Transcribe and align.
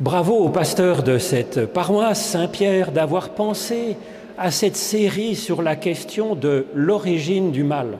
Bravo 0.00 0.32
au 0.32 0.48
pasteur 0.48 1.02
de 1.02 1.18
cette 1.18 1.66
paroisse 1.66 2.24
Saint-Pierre 2.24 2.90
d'avoir 2.90 3.34
pensé 3.34 3.96
à 4.38 4.50
cette 4.50 4.76
série 4.76 5.34
sur 5.34 5.60
la 5.60 5.76
question 5.76 6.34
de 6.34 6.64
l'origine 6.74 7.50
du 7.50 7.64
mal. 7.64 7.98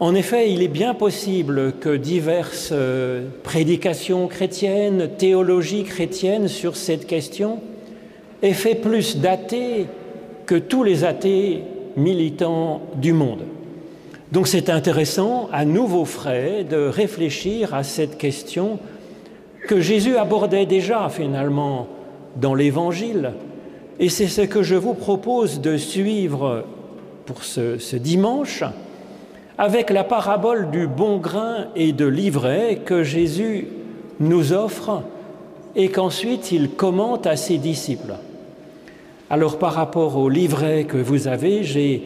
En 0.00 0.16
effet, 0.16 0.50
il 0.50 0.62
est 0.62 0.68
bien 0.68 0.92
possible 0.92 1.74
que 1.74 1.94
diverses 1.94 2.70
euh, 2.72 3.28
prédications 3.44 4.26
chrétiennes, 4.26 5.10
théologies 5.16 5.84
chrétiennes 5.84 6.48
sur 6.48 6.74
cette 6.74 7.06
question 7.06 7.60
aient 8.42 8.52
fait 8.52 8.74
plus 8.74 9.18
d'athées 9.18 9.86
que 10.44 10.56
tous 10.56 10.82
les 10.82 11.04
athées 11.04 11.62
militants 11.96 12.82
du 12.96 13.12
monde. 13.12 13.44
Donc 14.32 14.48
c'est 14.48 14.68
intéressant, 14.70 15.48
à 15.52 15.64
nouveau 15.64 16.04
frais, 16.04 16.66
de 16.68 16.88
réfléchir 16.88 17.74
à 17.74 17.84
cette 17.84 18.18
question 18.18 18.80
que 19.66 19.80
Jésus 19.80 20.16
abordait 20.16 20.66
déjà 20.66 21.08
finalement 21.08 21.88
dans 22.36 22.54
l'Évangile. 22.54 23.32
Et 23.98 24.08
c'est 24.08 24.26
ce 24.26 24.42
que 24.42 24.62
je 24.62 24.74
vous 24.74 24.94
propose 24.94 25.60
de 25.60 25.76
suivre 25.76 26.64
pour 27.26 27.44
ce, 27.44 27.96
dimanche 27.96 28.64
avec 29.56 29.90
la 29.90 30.04
parabole 30.04 30.70
du 30.70 30.86
bon 30.86 31.18
grain 31.18 31.68
et 31.76 31.92
de 31.92 32.06
l'ivraie 32.06 32.80
que 32.84 33.04
Jésus 33.04 33.68
nous 34.18 34.52
offre 34.52 35.02
et 35.76 35.88
qu'ensuite 35.88 36.50
il 36.50 36.70
commente 36.70 37.26
à 37.26 37.36
ses 37.36 37.58
disciples. 37.58 38.14
Alors 39.30 39.58
par 39.58 39.74
rapport 39.74 40.16
au 40.16 40.28
livret 40.28 40.84
que 40.84 40.96
vous 40.96 41.28
avez, 41.28 41.62
j'ai 41.62 42.02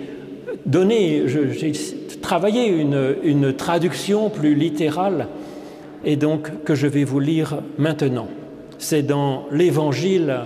donné, 0.66 1.22
j'ai 1.26 1.72
travaillé 2.20 2.68
une 2.68 3.54
traduction 3.54 4.28
plus 4.28 4.54
littérale 4.54 5.28
et 6.04 6.16
donc 6.16 6.64
que 6.64 6.74
je 6.74 6.86
vais 6.86 7.04
vous 7.04 7.20
lire 7.20 7.58
maintenant. 7.78 8.28
C'est 8.78 9.02
dans 9.02 9.46
l'Évangile 9.50 10.40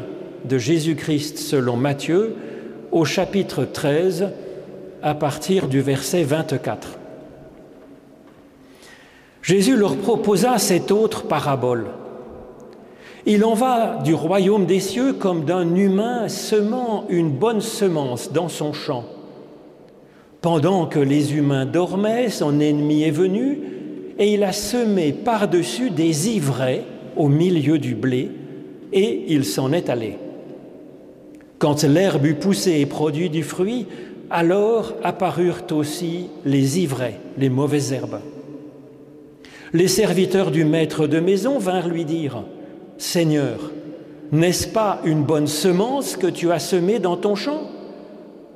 de 0.44 0.58
Jésus-Christ 0.58 1.38
selon 1.38 1.76
Matthieu 1.76 2.34
au 2.90 3.04
chapitre 3.04 3.64
13 3.64 4.30
à 5.02 5.14
partir 5.14 5.68
du 5.68 5.80
verset 5.80 6.22
24. 6.22 6.98
Jésus 9.42 9.76
leur 9.76 9.96
proposa 9.96 10.58
cette 10.58 10.92
autre 10.92 11.24
parabole. 11.24 11.86
Il 13.26 13.44
en 13.44 13.54
va 13.54 13.98
du 14.04 14.14
royaume 14.14 14.66
des 14.66 14.80
cieux 14.80 15.12
comme 15.12 15.44
d'un 15.44 15.74
humain 15.76 16.28
semant 16.28 17.04
une 17.08 17.30
bonne 17.30 17.60
semence 17.60 18.32
dans 18.32 18.48
son 18.48 18.72
champ. 18.72 19.04
Pendant 20.40 20.86
que 20.86 20.98
les 20.98 21.36
humains 21.36 21.66
dormaient, 21.66 22.30
son 22.30 22.58
ennemi 22.58 23.04
est 23.04 23.12
venu 23.12 23.60
et 24.18 24.34
il 24.34 24.44
a 24.44 24.52
semé 24.52 25.12
par-dessus 25.12 25.90
des 25.90 26.28
ivraies 26.30 26.84
au 27.16 27.28
milieu 27.28 27.78
du 27.78 27.94
blé 27.94 28.30
et 28.92 29.24
il 29.28 29.44
s'en 29.44 29.72
est 29.72 29.88
allé. 29.88 30.18
Quand 31.58 31.82
l'herbe 31.84 32.26
eut 32.26 32.34
poussé 32.34 32.80
et 32.80 32.86
produit 32.86 33.30
du 33.30 33.42
fruit, 33.42 33.86
alors 34.30 34.94
apparurent 35.02 35.64
aussi 35.72 36.26
les 36.44 36.80
ivraies, 36.80 37.20
les 37.38 37.50
mauvaises 37.50 37.92
herbes. 37.92 38.20
Les 39.72 39.88
serviteurs 39.88 40.50
du 40.50 40.64
maître 40.64 41.06
de 41.06 41.20
maison 41.20 41.58
vinrent 41.58 41.88
lui 41.88 42.04
dire, 42.04 42.42
Seigneur, 42.98 43.70
n'est-ce 44.30 44.66
pas 44.66 45.00
une 45.04 45.22
bonne 45.22 45.46
semence 45.46 46.16
que 46.16 46.26
tu 46.26 46.50
as 46.50 46.58
semée 46.58 46.98
dans 46.98 47.16
ton 47.16 47.34
champ? 47.34 47.62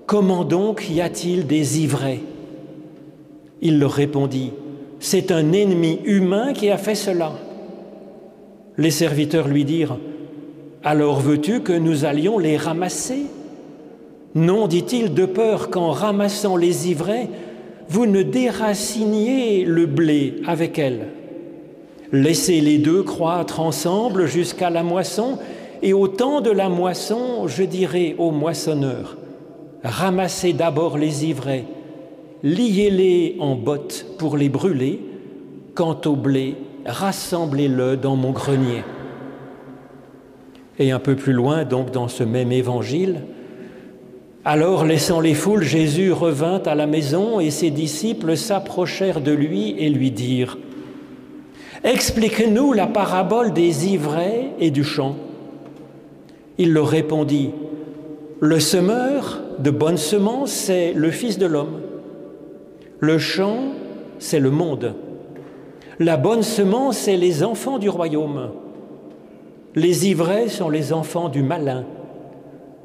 Comment 0.06 0.44
donc 0.44 0.88
y 0.90 1.00
a-t-il 1.00 1.46
des 1.46 1.80
ivraies? 1.80 2.20
Il 3.62 3.78
leur 3.78 3.92
répondit, 3.92 4.52
C'est 5.08 5.30
un 5.30 5.52
ennemi 5.52 6.00
humain 6.04 6.52
qui 6.52 6.68
a 6.68 6.76
fait 6.76 6.96
cela. 6.96 7.30
Les 8.76 8.90
serviteurs 8.90 9.46
lui 9.46 9.64
dirent, 9.64 9.98
Alors 10.82 11.20
veux-tu 11.20 11.60
que 11.60 11.72
nous 11.72 12.04
allions 12.04 12.40
les 12.40 12.56
ramasser? 12.56 13.26
Non, 14.34 14.66
dit-il, 14.66 15.14
de 15.14 15.24
peur 15.24 15.70
qu'en 15.70 15.92
ramassant 15.92 16.56
les 16.56 16.90
ivraies, 16.90 17.28
vous 17.88 18.06
ne 18.06 18.24
déraciniez 18.24 19.64
le 19.64 19.86
blé 19.86 20.42
avec 20.44 20.76
elles. 20.76 21.06
Laissez 22.10 22.60
les 22.60 22.78
deux 22.78 23.04
croître 23.04 23.60
ensemble 23.60 24.26
jusqu'à 24.26 24.70
la 24.70 24.82
moisson, 24.82 25.38
et 25.82 25.92
au 25.92 26.08
temps 26.08 26.40
de 26.40 26.50
la 26.50 26.68
moisson, 26.68 27.46
je 27.46 27.62
dirai 27.62 28.16
aux 28.18 28.32
moissonneurs, 28.32 29.16
ramassez 29.84 30.52
d'abord 30.52 30.98
les 30.98 31.26
ivraies, 31.26 31.64
liez-les 32.42 33.36
en 33.40 33.54
bottes 33.54 34.06
pour 34.18 34.36
les 34.36 34.48
brûler, 34.48 35.00
quant 35.74 36.00
au 36.06 36.16
blé, 36.16 36.56
rassemblez-le 36.84 37.96
dans 37.96 38.16
mon 38.16 38.30
grenier. 38.30 38.84
Et 40.78 40.90
un 40.90 40.98
peu 40.98 41.16
plus 41.16 41.32
loin, 41.32 41.64
donc 41.64 41.90
dans 41.90 42.08
ce 42.08 42.22
même 42.22 42.52
évangile, 42.52 43.22
alors, 44.48 44.84
laissant 44.84 45.18
les 45.18 45.34
foules, 45.34 45.64
Jésus 45.64 46.12
revint 46.12 46.62
à 46.66 46.76
la 46.76 46.86
maison 46.86 47.40
et 47.40 47.50
ses 47.50 47.70
disciples 47.70 48.36
s'approchèrent 48.36 49.20
de 49.20 49.32
lui 49.32 49.74
et 49.76 49.90
lui 49.90 50.12
dirent, 50.12 50.56
Explique-nous 51.82 52.72
la 52.72 52.86
parabole 52.86 53.52
des 53.52 53.88
ivraies 53.88 54.52
et 54.60 54.70
du 54.70 54.84
champ. 54.84 55.16
Il 56.58 56.72
leur 56.72 56.86
répondit, 56.86 57.50
Le 58.38 58.60
semeur 58.60 59.40
de 59.58 59.72
bonne 59.72 59.96
semence, 59.96 60.52
c'est 60.52 60.92
le 60.92 61.10
Fils 61.10 61.38
de 61.38 61.46
l'homme. 61.46 61.80
Le 63.00 63.18
champ, 63.18 63.58
c'est 64.18 64.40
le 64.40 64.50
monde. 64.50 64.94
La 65.98 66.16
bonne 66.16 66.42
semence, 66.42 66.96
c'est 66.96 67.16
les 67.16 67.42
enfants 67.42 67.78
du 67.78 67.88
royaume. 67.88 68.50
Les 69.74 70.08
ivraies 70.08 70.48
sont 70.48 70.70
les 70.70 70.92
enfants 70.92 71.28
du 71.28 71.42
malin. 71.42 71.84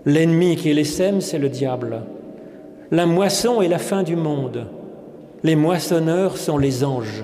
L'ennemi 0.05 0.55
qui 0.57 0.73
les 0.73 0.83
sème, 0.83 1.21
c'est 1.21 1.37
le 1.37 1.47
diable. 1.47 2.01
La 2.91 3.05
moisson 3.05 3.61
est 3.61 3.69
la 3.69 3.77
fin 3.77 4.03
du 4.03 4.17
monde. 4.17 4.67
Les 5.43 5.55
moissonneurs 5.55 6.37
sont 6.37 6.57
les 6.57 6.83
anges. 6.83 7.23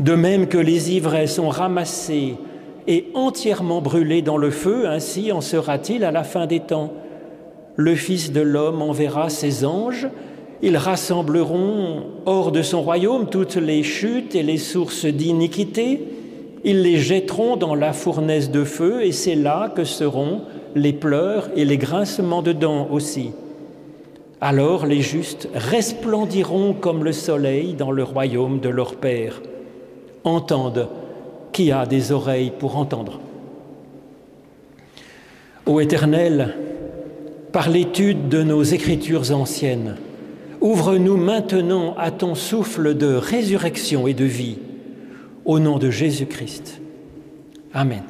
De 0.00 0.14
même 0.14 0.48
que 0.48 0.58
les 0.58 0.92
ivraies 0.92 1.26
sont 1.28 1.48
ramassés 1.48 2.34
et 2.88 3.06
entièrement 3.14 3.80
brûlés 3.80 4.22
dans 4.22 4.36
le 4.36 4.50
feu, 4.50 4.88
ainsi 4.88 5.30
en 5.30 5.40
sera-t-il 5.40 6.04
à 6.04 6.10
la 6.10 6.24
fin 6.24 6.46
des 6.46 6.60
temps. 6.60 6.92
Le 7.76 7.94
Fils 7.94 8.32
de 8.32 8.40
l'homme 8.40 8.82
enverra 8.82 9.28
ses 9.28 9.64
anges, 9.64 10.08
ils 10.62 10.76
rassembleront 10.76 12.02
hors 12.26 12.52
de 12.52 12.62
son 12.62 12.82
royaume 12.82 13.28
toutes 13.28 13.56
les 13.56 13.82
chutes 13.82 14.34
et 14.34 14.42
les 14.42 14.58
sources 14.58 15.06
d'iniquité, 15.06 16.02
ils 16.64 16.82
les 16.82 16.98
jetteront 16.98 17.56
dans 17.56 17.74
la 17.74 17.92
fournaise 17.92 18.50
de 18.50 18.64
feu, 18.64 19.04
et 19.04 19.12
c'est 19.12 19.36
là 19.36 19.72
que 19.74 19.84
seront 19.84 20.42
les 20.74 20.92
pleurs 20.92 21.48
et 21.56 21.64
les 21.64 21.78
grincements 21.78 22.42
de 22.42 22.52
dents 22.52 22.88
aussi. 22.90 23.30
Alors 24.40 24.86
les 24.86 25.00
justes 25.00 25.48
resplendiront 25.54 26.72
comme 26.72 27.04
le 27.04 27.12
soleil 27.12 27.74
dans 27.74 27.90
le 27.90 28.02
royaume 28.02 28.60
de 28.60 28.68
leur 28.68 28.96
Père. 28.96 29.40
Entendent 30.24 30.88
qui 31.52 31.72
a 31.72 31.86
des 31.86 32.12
oreilles 32.12 32.52
pour 32.56 32.76
entendre. 32.76 33.20
Ô 35.66 35.80
Éternel, 35.80 36.54
par 37.52 37.68
l'étude 37.68 38.28
de 38.28 38.42
nos 38.42 38.62
écritures 38.62 39.32
anciennes, 39.32 39.96
ouvre-nous 40.60 41.16
maintenant 41.16 41.94
à 41.98 42.10
ton 42.10 42.34
souffle 42.34 42.94
de 42.94 43.14
résurrection 43.14 44.06
et 44.06 44.14
de 44.14 44.24
vie, 44.24 44.58
au 45.44 45.58
nom 45.58 45.78
de 45.78 45.90
Jésus-Christ. 45.90 46.80
Amen. 47.72 48.02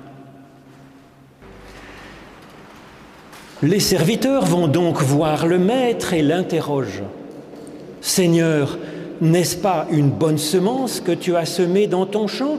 Les 3.62 3.80
serviteurs 3.80 4.44
vont 4.44 4.68
donc 4.68 5.02
voir 5.02 5.46
le 5.46 5.58
maître 5.58 6.12
et 6.12 6.22
l'interrogent. 6.22 7.02
Seigneur, 8.00 8.78
n'est-ce 9.20 9.56
pas 9.56 9.86
une 9.90 10.10
bonne 10.10 10.38
semence 10.38 11.00
que 11.00 11.10
tu 11.10 11.34
as 11.34 11.44
semée 11.44 11.88
dans 11.88 12.06
ton 12.06 12.28
champ? 12.28 12.58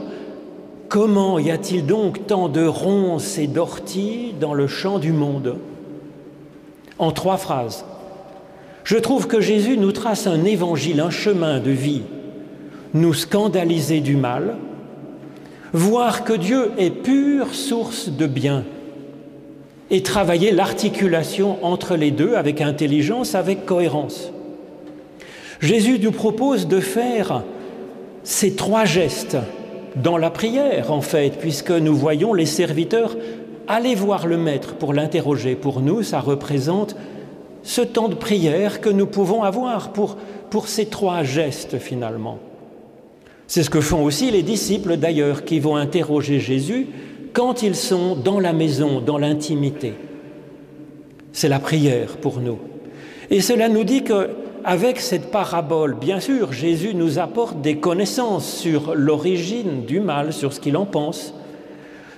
Comment 0.90 1.38
y 1.38 1.50
a-t-il 1.50 1.86
donc 1.86 2.26
tant 2.26 2.48
de 2.48 2.66
ronces 2.66 3.38
et 3.38 3.46
d'orties 3.46 4.34
dans 4.38 4.52
le 4.52 4.66
champ 4.66 4.98
du 4.98 5.12
monde? 5.12 5.56
En 6.98 7.12
trois 7.12 7.38
phrases. 7.38 7.86
Je 8.84 8.96
trouve 8.96 9.26
que 9.26 9.40
Jésus 9.40 9.76
nous 9.76 9.92
trace 9.92 10.26
un 10.26 10.44
évangile, 10.44 11.00
un 11.00 11.10
chemin 11.10 11.60
de 11.60 11.70
vie. 11.70 12.02
Nous 12.94 13.14
scandaliser 13.14 14.00
du 14.00 14.16
mal, 14.16 14.56
voir 15.72 16.24
que 16.24 16.32
Dieu 16.32 16.72
est 16.78 16.90
pure 16.90 17.54
source 17.54 18.08
de 18.08 18.26
bien 18.26 18.64
et 19.90 20.02
travailler 20.02 20.52
l'articulation 20.52 21.64
entre 21.64 21.96
les 21.96 22.10
deux 22.10 22.34
avec 22.34 22.60
intelligence, 22.60 23.34
avec 23.34 23.66
cohérence. 23.66 24.32
Jésus 25.60 25.98
nous 26.00 26.12
propose 26.12 26.68
de 26.68 26.80
faire 26.80 27.42
ces 28.22 28.54
trois 28.54 28.84
gestes 28.84 29.36
dans 29.96 30.16
la 30.16 30.30
prière, 30.30 30.92
en 30.92 31.00
fait, 31.00 31.38
puisque 31.38 31.70
nous 31.70 31.94
voyons 31.94 32.32
les 32.32 32.46
serviteurs 32.46 33.16
aller 33.66 33.94
voir 33.94 34.26
le 34.26 34.36
Maître 34.36 34.74
pour 34.74 34.94
l'interroger. 34.94 35.54
Pour 35.54 35.80
nous, 35.80 36.02
ça 36.02 36.20
représente 36.20 36.96
ce 37.62 37.80
temps 37.82 38.08
de 38.08 38.14
prière 38.14 38.80
que 38.80 38.88
nous 38.88 39.06
pouvons 39.06 39.42
avoir 39.42 39.92
pour, 39.92 40.16
pour 40.50 40.68
ces 40.68 40.86
trois 40.86 41.22
gestes, 41.22 41.78
finalement. 41.78 42.38
C'est 43.46 43.62
ce 43.62 43.70
que 43.70 43.80
font 43.80 44.04
aussi 44.04 44.30
les 44.30 44.42
disciples, 44.42 44.96
d'ailleurs, 44.96 45.44
qui 45.44 45.60
vont 45.60 45.76
interroger 45.76 46.38
Jésus 46.38 46.86
quand 47.32 47.62
ils 47.62 47.76
sont 47.76 48.16
dans 48.16 48.40
la 48.40 48.52
maison, 48.52 49.00
dans 49.00 49.18
l'intimité. 49.18 49.94
C'est 51.32 51.48
la 51.48 51.58
prière 51.58 52.16
pour 52.16 52.40
nous. 52.40 52.58
Et 53.30 53.40
cela 53.40 53.68
nous 53.68 53.84
dit 53.84 54.02
que 54.02 54.30
avec 54.64 55.00
cette 55.00 55.30
parabole, 55.30 55.94
bien 55.94 56.20
sûr, 56.20 56.52
Jésus 56.52 56.94
nous 56.94 57.18
apporte 57.18 57.60
des 57.62 57.76
connaissances 57.76 58.52
sur 58.52 58.94
l'origine 58.94 59.84
du 59.86 60.00
mal, 60.00 60.32
sur 60.32 60.52
ce 60.52 60.60
qu'il 60.60 60.76
en 60.76 60.86
pense. 60.86 61.34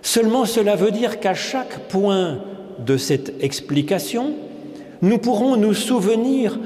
Seulement 0.03 0.45
cela 0.45 0.75
veut 0.75 0.91
dire 0.91 1.21
qu'à 1.21 1.35
chaque 1.35 1.89
point 1.89 2.41
de 2.79 2.97
cette 2.97 3.43
explication, 3.43 4.35
nous 5.03 5.19
pourrons 5.19 5.57
nous 5.57 5.75
souvenir 5.75 6.59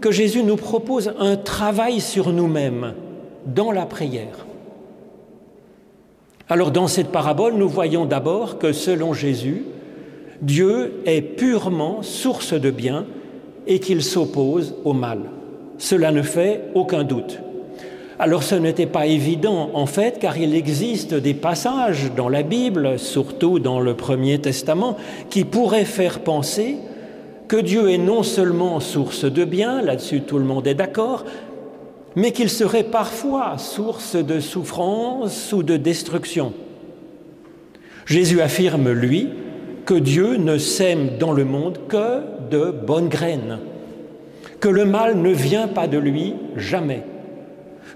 que 0.00 0.12
Jésus 0.12 0.44
nous 0.44 0.56
propose 0.56 1.12
un 1.18 1.36
travail 1.36 2.00
sur 2.00 2.32
nous-mêmes 2.32 2.94
dans 3.46 3.72
la 3.72 3.84
prière. 3.84 4.46
Alors 6.48 6.70
dans 6.70 6.86
cette 6.86 7.08
parabole, 7.08 7.54
nous 7.54 7.68
voyons 7.68 8.04
d'abord 8.04 8.58
que 8.58 8.72
selon 8.72 9.12
Jésus, 9.12 9.64
Dieu 10.40 11.00
est 11.04 11.22
purement 11.22 12.02
source 12.02 12.52
de 12.52 12.70
bien 12.70 13.06
et 13.66 13.80
qu'il 13.80 14.02
s'oppose 14.02 14.74
au 14.84 14.92
mal. 14.92 15.20
Cela 15.78 16.12
ne 16.12 16.22
fait 16.22 16.64
aucun 16.74 17.02
doute. 17.02 17.40
Alors 18.18 18.44
ce 18.44 18.54
n'était 18.54 18.86
pas 18.86 19.06
évident 19.06 19.70
en 19.74 19.86
fait 19.86 20.20
car 20.20 20.36
il 20.38 20.54
existe 20.54 21.14
des 21.14 21.34
passages 21.34 22.12
dans 22.14 22.28
la 22.28 22.42
Bible, 22.42 22.98
surtout 22.98 23.58
dans 23.58 23.80
le 23.80 23.94
Premier 23.94 24.38
Testament, 24.38 24.96
qui 25.30 25.44
pourraient 25.44 25.84
faire 25.84 26.20
penser 26.20 26.76
que 27.48 27.56
Dieu 27.56 27.90
est 27.90 27.98
non 27.98 28.22
seulement 28.22 28.80
source 28.80 29.24
de 29.24 29.44
bien, 29.44 29.82
là-dessus 29.82 30.22
tout 30.22 30.38
le 30.38 30.44
monde 30.44 30.66
est 30.66 30.74
d'accord, 30.74 31.24
mais 32.16 32.32
qu'il 32.32 32.48
serait 32.48 32.84
parfois 32.84 33.58
source 33.58 34.16
de 34.16 34.40
souffrance 34.40 35.52
ou 35.52 35.62
de 35.62 35.76
destruction. 35.76 36.52
Jésus 38.06 38.40
affirme, 38.40 38.90
lui, 38.90 39.28
que 39.84 39.94
Dieu 39.94 40.36
ne 40.36 40.58
sème 40.58 41.18
dans 41.18 41.32
le 41.32 41.44
monde 41.44 41.78
que 41.88 42.20
de 42.50 42.70
bonnes 42.70 43.08
graines, 43.08 43.58
que 44.60 44.68
le 44.68 44.84
mal 44.84 45.18
ne 45.20 45.30
vient 45.30 45.68
pas 45.68 45.88
de 45.88 45.98
lui 45.98 46.34
jamais, 46.56 47.02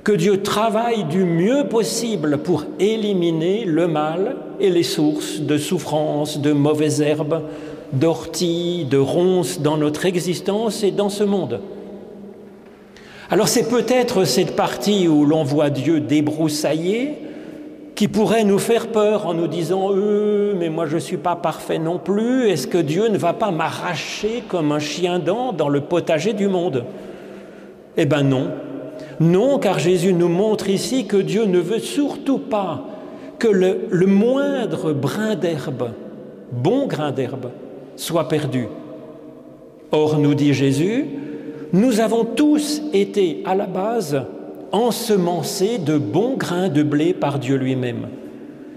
que 0.04 0.12
Dieu 0.12 0.42
travaille 0.42 1.04
du 1.04 1.24
mieux 1.24 1.64
possible 1.68 2.38
pour 2.38 2.64
éliminer 2.78 3.64
le 3.64 3.88
mal 3.88 4.36
et 4.60 4.70
les 4.70 4.82
sources 4.82 5.40
de 5.40 5.56
souffrance, 5.56 6.40
de 6.40 6.52
mauvaises 6.52 7.00
herbes, 7.00 7.42
d'orties, 7.93 8.87
de 8.88 8.99
ronces 8.99 9.61
dans 9.61 9.76
notre 9.76 10.06
existence 10.06 10.82
et 10.82 10.90
dans 10.90 11.08
ce 11.08 11.25
monde. 11.25 11.61
Alors 13.31 13.49
c'est 13.49 13.69
peut-être 13.69 14.25
cette 14.25 14.56
partie 14.56 15.06
où 15.06 15.26
l'on 15.26 15.44
voit 15.44 15.70
Dieu 15.70 16.00
débroussailler 16.00 17.14
qui 17.94 18.08
pourrait 18.08 18.44
nous 18.44 18.58
faire 18.58 18.88
peur 18.88 19.26
en 19.26 19.35
nous 19.35 19.49
disant 19.49 19.90
euh, 19.93 20.55
mais 20.56 20.70
moi 20.70 20.87
je 20.87 20.94
ne 20.94 21.00
suis 21.00 21.17
pas 21.17 21.37
parfait 21.37 21.79
non 21.79 21.99
plus, 21.99 22.49
est-ce 22.49 22.67
que 22.67 22.79
Dieu 22.79 23.08
ne 23.08 23.19
va 23.19 23.32
pas 23.32 23.50
m'arracher 23.50 24.44
comme 24.49 24.73
un 24.73 24.79
chien 24.79 25.19
dent 25.19 25.52
dans 25.52 25.69
le 25.69 25.81
potager 25.81 26.32
du 26.32 26.49
monde? 26.49 26.85
Eh 27.96 28.06
bien 28.06 28.23
non. 28.23 28.50
Non, 29.20 29.58
car 29.58 29.79
Jésus 29.79 30.12
nous 30.12 30.29
montre 30.29 30.70
ici 30.70 31.06
que 31.06 31.17
Dieu 31.17 31.44
ne 31.44 31.58
veut 31.58 31.81
surtout 31.81 32.38
pas 32.38 32.85
que 33.38 33.49
le, 33.49 33.88
le 33.90 34.06
moindre 34.06 34.93
brin 34.93 35.35
d'herbe, 35.35 35.90
bon 36.52 36.87
grain 36.87 37.11
d'herbe, 37.11 37.50
soit 37.98 38.28
perdu. 38.28 38.68
Or, 39.90 40.18
nous 40.18 40.34
dit 40.34 40.54
Jésus, 40.54 41.04
nous 41.72 42.00
avons 42.00 42.24
tous 42.24 42.80
été 42.94 43.42
à 43.44 43.54
la 43.54 43.66
base 43.66 44.22
ensemencé 44.72 45.78
de 45.78 45.98
bons 45.98 46.36
grains 46.36 46.68
de 46.68 46.82
blé 46.82 47.12
par 47.12 47.38
Dieu 47.38 47.56
lui-même. 47.56 48.08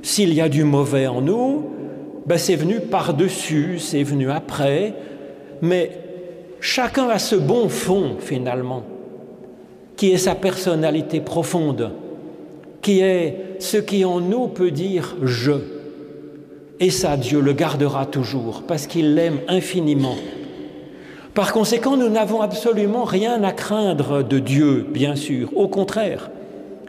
S'il 0.01 0.33
y 0.33 0.41
a 0.41 0.49
du 0.49 0.63
mauvais 0.63 1.07
en 1.07 1.21
nous, 1.21 1.69
ben 2.25 2.37
c'est 2.37 2.55
venu 2.55 2.79
par-dessus, 2.79 3.77
c'est 3.79 4.03
venu 4.03 4.31
après, 4.31 4.93
mais 5.61 5.91
chacun 6.59 7.07
a 7.09 7.19
ce 7.19 7.35
bon 7.35 7.69
fond 7.69 8.15
finalement, 8.19 8.83
qui 9.95 10.11
est 10.11 10.17
sa 10.17 10.35
personnalité 10.35 11.19
profonde, 11.19 11.91
qui 12.81 13.01
est 13.01 13.55
ce 13.59 13.77
qui 13.77 14.03
en 14.05 14.19
nous 14.19 14.47
peut 14.47 14.71
dire 14.71 15.15
je. 15.21 15.80
Et 16.81 16.89
ça, 16.89 17.15
Dieu 17.15 17.39
le 17.39 17.53
gardera 17.53 18.07
toujours, 18.07 18.63
parce 18.67 18.87
qu'il 18.87 19.13
l'aime 19.13 19.39
infiniment. 19.47 20.15
Par 21.35 21.53
conséquent, 21.53 21.95
nous 21.95 22.09
n'avons 22.09 22.41
absolument 22.41 23.03
rien 23.03 23.43
à 23.43 23.51
craindre 23.51 24.23
de 24.23 24.39
Dieu, 24.39 24.87
bien 24.89 25.15
sûr. 25.15 25.55
Au 25.55 25.67
contraire, 25.67 26.31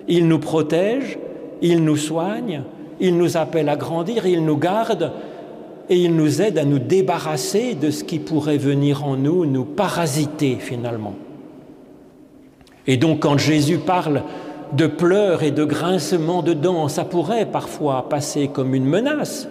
il 0.09 0.27
nous 0.27 0.39
protège, 0.39 1.19
il 1.61 1.85
nous 1.85 1.99
soigne, 1.99 2.63
il 3.01 3.19
nous 3.19 3.37
appelle 3.37 3.69
à 3.69 3.77
grandir, 3.77 4.27
il 4.27 4.45
nous 4.45 4.57
garde 4.57 5.13
et 5.91 5.97
il 5.97 6.17
nous 6.17 6.41
aide 6.41 6.59
à 6.59 6.65
nous 6.65 6.79
débarrasser 6.79 7.75
de 7.75 7.91
ce 7.91 8.03
qui 8.03 8.19
pourrait 8.19 8.57
venir 8.57 9.05
en 9.05 9.17
nous, 9.17 9.45
nous 9.45 9.65
parasiter 9.65 10.57
finalement. 10.59 11.15
Et 12.87 12.97
donc 12.97 13.21
quand 13.21 13.39
Jésus 13.39 13.79
parle 13.79 14.23
de 14.73 14.87
pleurs 14.87 15.43
et 15.43 15.51
de 15.51 15.65
grincements 15.65 16.43
de 16.43 16.55
dents, 16.55 16.89
ça 16.89 17.05
pourrait 17.05 17.47
parfois 17.47 18.09
passer 18.09 18.49
comme 18.49 18.75
une 18.75 18.87
menace, 18.87 19.49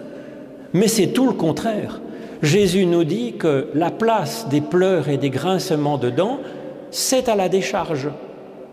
mais 0.74 0.88
c'est 0.88 1.08
tout 1.08 1.26
le 1.26 1.34
contraire. 1.34 2.00
Jésus 2.42 2.86
nous 2.86 3.04
dit 3.04 3.34
que 3.34 3.68
la 3.74 3.90
place 3.90 4.48
des 4.48 4.60
pleurs 4.60 5.08
et 5.08 5.16
des 5.16 5.30
grincements 5.30 5.98
de 5.98 6.10
dents, 6.10 6.40
c'est 6.90 7.28
à 7.28 7.36
la 7.36 7.48
décharge. 7.48 8.08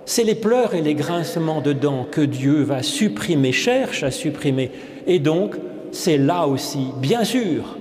C'est 0.06 0.24
les 0.24 0.36
pleurs 0.36 0.74
et 0.74 0.81
les 0.81 0.96
grincements 0.96 1.62
de 1.62 1.72
dents 1.72 2.07
que 2.10 2.22
Dieu 2.22 2.63
va 2.63 2.81
supprimer, 2.81 3.51
cherche 3.51 4.01
à 4.01 4.10
supprimer. 4.10 4.72
Et 5.06 5.19
donc, 5.19 5.56
c'est 5.92 6.18
là 6.18 6.48
aussi, 6.48 6.88
bien 7.00 7.24
sûr, 7.24 7.78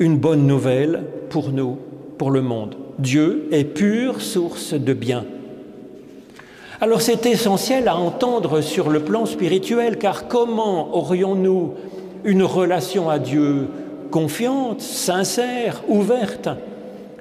une 0.00 0.18
bonne 0.18 0.46
nouvelle 0.46 1.04
pour 1.28 1.50
nous, 1.50 1.78
pour 2.18 2.30
le 2.30 2.42
monde. 2.42 2.74
Dieu 2.98 3.48
est 3.52 3.64
pure 3.64 4.20
source 4.20 4.74
de 4.74 4.92
bien. 4.92 5.24
Alors 6.80 7.02
c'est 7.02 7.26
essentiel 7.26 7.88
à 7.88 7.96
entendre 7.96 8.62
sur 8.62 8.88
le 8.88 9.00
plan 9.00 9.26
spirituel, 9.26 9.98
car 9.98 10.28
comment 10.28 10.96
aurions-nous 10.96 11.74
une 12.24 12.42
relation 12.42 13.10
à 13.10 13.18
Dieu 13.18 13.68
confiante, 14.10 14.80
sincère, 14.80 15.82
ouverte, 15.88 16.48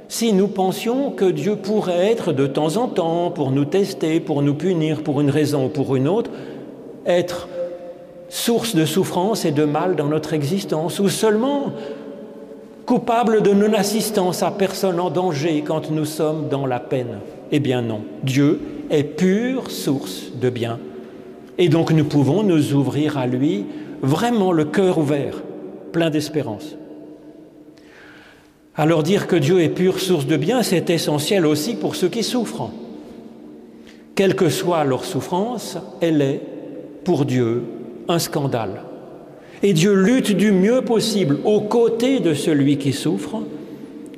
si 0.08 0.34
nous 0.34 0.48
pensions 0.48 1.12
que 1.12 1.26
Dieu 1.26 1.56
pourrait 1.56 2.12
être 2.12 2.34
de 2.34 2.48
temps 2.48 2.78
en 2.78 2.88
temps, 2.88 3.30
pour 3.30 3.52
nous 3.52 3.66
tester, 3.66 4.20
pour 4.20 4.42
nous 4.42 4.56
punir, 4.56 5.04
pour 5.04 5.22
une 5.22 5.30
raison 5.30 5.66
ou 5.66 5.70
pour 5.70 5.96
une 5.96 6.08
autre, 6.08 6.32
être 7.06 7.48
source 8.28 8.76
de 8.76 8.86
souffrance 8.86 9.46
et 9.46 9.52
de 9.52 9.66
mal 9.66 9.96
dans 9.96 10.08
notre 10.08 10.34
existence, 10.34 11.00
ou 11.00 11.10
seulement 11.10 11.74
coupable 12.88 13.44
de 13.44 13.52
non-assistance 13.52 14.42
à 14.42 14.50
personne 14.50 15.00
en 15.00 15.12
danger 15.12 15.64
quand 15.66 15.92
nous 15.92 16.06
sommes 16.06 16.48
dans 16.50 16.66
la 16.66 16.80
peine. 16.80 17.20
Eh 17.52 17.60
bien 17.60 17.84
non, 17.84 18.02
Dieu 18.24 18.60
est 18.90 19.04
pure 19.04 19.70
source 19.70 20.32
de 20.42 20.50
bien. 20.50 20.80
Et 21.60 21.70
donc 21.70 21.92
nous 21.92 22.06
pouvons 22.06 22.42
nous 22.42 22.74
ouvrir 22.74 23.20
à 23.20 23.28
lui 23.28 23.66
vraiment 24.02 24.52
le 24.52 24.66
cœur 24.66 24.98
ouvert, 24.98 25.42
plein 25.92 26.10
d'espérance. 26.10 26.76
Alors 28.76 29.04
dire 29.04 29.28
que 29.28 29.36
Dieu 29.36 29.62
est 29.62 29.70
pure 29.70 30.00
source 30.00 30.26
de 30.26 30.38
bien, 30.38 30.64
c'est 30.64 30.90
essentiel 30.90 31.46
aussi 31.46 31.76
pour 31.76 31.96
ceux 31.96 32.08
qui 32.08 32.24
souffrent. 32.24 32.72
Quelle 34.16 34.36
que 34.36 34.50
soit 34.50 34.84
leur 34.84 35.04
souffrance, 35.06 35.78
elle 36.02 36.22
est, 36.22 36.42
pour 37.04 37.26
Dieu, 37.26 37.64
un 38.08 38.20
scandale. 38.20 38.84
Et 39.64 39.74
Dieu 39.74 39.94
lutte 39.94 40.32
du 40.32 40.52
mieux 40.52 40.82
possible 40.82 41.40
aux 41.44 41.62
côtés 41.62 42.20
de 42.20 42.34
celui 42.34 42.78
qui 42.78 42.94
souffre, 42.94 43.42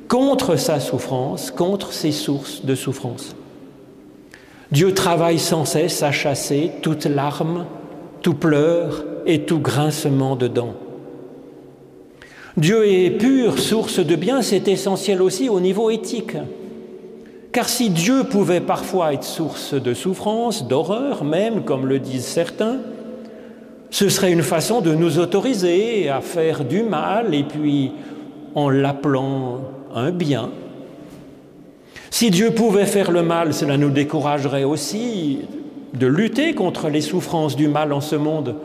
contre 0.08 0.56
sa 0.56 0.78
souffrance, 0.78 1.50
contre 1.50 1.92
ses 1.92 2.12
sources 2.12 2.64
de 2.64 2.74
souffrance. 2.74 3.34
Dieu 4.70 4.94
travaille 4.94 5.38
sans 5.38 5.64
cesse 5.64 6.02
à 6.02 6.12
chasser 6.12 6.70
toute 6.82 7.06
larme, 7.06 7.66
tout 8.20 8.34
pleur 8.34 9.04
et 9.26 9.42
tout 9.42 9.60
grincement 9.60 10.36
de 10.36 10.48
dents. 10.48 10.74
Dieu 12.56 12.86
est 12.86 13.10
pure 13.10 13.58
source 13.58 13.98
de 13.98 14.14
bien, 14.14 14.42
c'est 14.42 14.68
essentiel 14.68 15.22
aussi 15.22 15.48
au 15.48 15.60
niveau 15.60 15.90
éthique. 15.90 16.36
Car 17.50 17.68
si 17.68 17.90
Dieu 17.90 18.24
pouvait 18.24 18.60
parfois 18.60 19.14
être 19.14 19.24
source 19.24 19.74
de 19.74 19.94
souffrance, 19.94 20.66
d'horreur 20.66 21.24
même, 21.24 21.64
comme 21.64 21.86
le 21.86 21.98
disent 21.98 22.26
certains, 22.26 22.78
ce 23.90 24.08
serait 24.08 24.32
une 24.32 24.42
façon 24.42 24.80
de 24.80 24.94
nous 24.94 25.18
autoriser 25.18 26.08
à 26.08 26.20
faire 26.20 26.64
du 26.64 26.82
mal 26.82 27.34
et 27.34 27.44
puis 27.44 27.92
en 28.54 28.70
l'appelant 28.70 29.60
un 29.94 30.10
bien. 30.10 30.50
Si 32.10 32.30
Dieu 32.30 32.50
pouvait 32.50 32.86
faire 32.86 33.10
le 33.10 33.22
mal, 33.22 33.54
cela 33.54 33.76
nous 33.76 33.90
découragerait 33.90 34.64
aussi 34.64 35.40
de 35.94 36.06
lutter 36.06 36.54
contre 36.54 36.88
les 36.88 37.00
souffrances 37.00 37.56
du 37.56 37.68
mal 37.68 37.92
en 37.92 38.00
ce 38.00 38.16
monde 38.16 38.56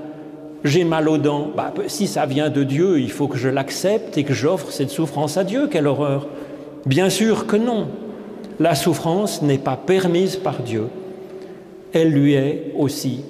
j'ai 0.64 0.84
mal 0.84 1.08
aux 1.08 1.18
dents. 1.18 1.52
Bah, 1.56 1.74
si 1.88 2.08
ça 2.08 2.26
vient 2.26 2.50
de 2.50 2.64
Dieu, 2.64 3.00
il 3.00 3.12
faut 3.12 3.28
que 3.28 3.38
je 3.38 3.50
l'accepte 3.50 4.18
et 4.18 4.24
que 4.24 4.34
j'offre 4.34 4.72
cette 4.72 4.90
souffrance 4.90 5.38
à 5.38 5.44
Dieu. 5.44 5.68
Quelle 5.70 5.88
horreur. 5.88 6.28
Bien 6.86 7.10
sûr 7.10 7.48
que 7.48 7.56
non. 7.56 7.88
La 8.60 8.76
souffrance 8.76 9.42
n'est 9.42 9.58
pas 9.58 9.78
permise 9.78 10.36
par 10.36 10.62
Dieu. 10.62 10.88
Elle 11.94 12.10
lui 12.10 12.34
est 12.34 12.74
aussi 12.78 13.22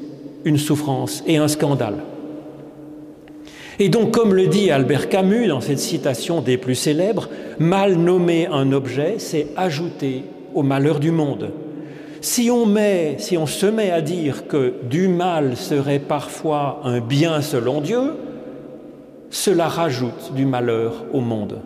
une 0.46 0.58
souffrance 0.58 1.24
et 1.28 1.38
un 1.38 1.48
scandale. 1.48 1.98
Et 3.80 3.90
donc, 3.90 4.12
comme 4.12 4.34
le 4.34 4.48
dit 4.48 4.72
Albert 4.72 5.10
Camus 5.10 5.48
dans 5.48 5.62
cette 5.62 5.80
citation 5.80 6.42
des 6.42 6.58
plus 6.58 6.76
célèbres, 6.76 7.30
mal 7.60 7.96
nommer 7.96 8.48
un 8.48 8.72
objet, 8.72 9.16
c'est 9.20 9.48
ajouter 9.56 10.24
au 10.56 10.64
malheur 10.64 11.00
du 11.00 11.12
monde. 11.12 11.52
Si 12.22 12.50
on, 12.50 12.66
met, 12.66 13.18
si 13.20 13.38
on 13.38 13.46
se 13.46 13.66
met 13.66 13.92
à 13.92 14.02
dire 14.02 14.48
que 14.48 14.74
du 14.84 15.08
mal 15.08 15.56
serait 15.56 16.00
parfois 16.00 16.80
un 16.84 17.00
bien 17.00 17.42
selon 17.42 17.82
Dieu, 17.82 18.14
cela 19.30 19.68
rajoute 19.68 20.34
du 20.34 20.46
malheur 20.46 21.06
au 21.14 21.22
monde. 21.22 21.60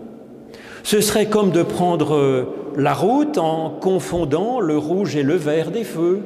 Ce 0.83 0.99
serait 0.99 1.27
comme 1.27 1.51
de 1.51 1.63
prendre 1.63 2.47
la 2.75 2.93
route 2.93 3.37
en 3.37 3.69
confondant 3.69 4.59
le 4.59 4.77
rouge 4.77 5.15
et 5.15 5.23
le 5.23 5.35
vert 5.35 5.71
des 5.71 5.83
feux, 5.83 6.21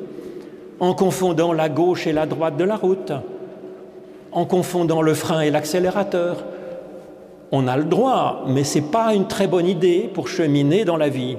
en 0.79 0.93
confondant 0.93 1.53
la 1.53 1.69
gauche 1.69 2.07
et 2.07 2.13
la 2.13 2.25
droite 2.25 2.57
de 2.57 2.63
la 2.63 2.75
route, 2.75 3.11
en 4.31 4.45
confondant 4.45 5.01
le 5.01 5.13
frein 5.13 5.41
et 5.41 5.51
l'accélérateur. 5.51 6.45
On 7.51 7.67
a 7.67 7.77
le 7.77 7.83
droit, 7.83 8.43
mais 8.47 8.63
ce 8.63 8.79
n'est 8.79 8.85
pas 8.85 9.13
une 9.13 9.27
très 9.27 9.47
bonne 9.47 9.67
idée 9.67 10.09
pour 10.13 10.27
cheminer 10.27 10.83
dans 10.83 10.97
la 10.97 11.09
vie. 11.09 11.37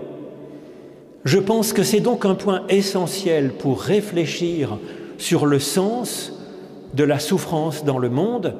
Je 1.26 1.38
pense 1.38 1.74
que 1.74 1.82
c'est 1.82 2.00
donc 2.00 2.24
un 2.24 2.34
point 2.34 2.62
essentiel 2.70 3.50
pour 3.50 3.82
réfléchir 3.82 4.78
sur 5.18 5.44
le 5.44 5.58
sens 5.58 6.32
de 6.94 7.04
la 7.04 7.18
souffrance 7.18 7.84
dans 7.84 7.98
le 7.98 8.08
monde 8.08 8.54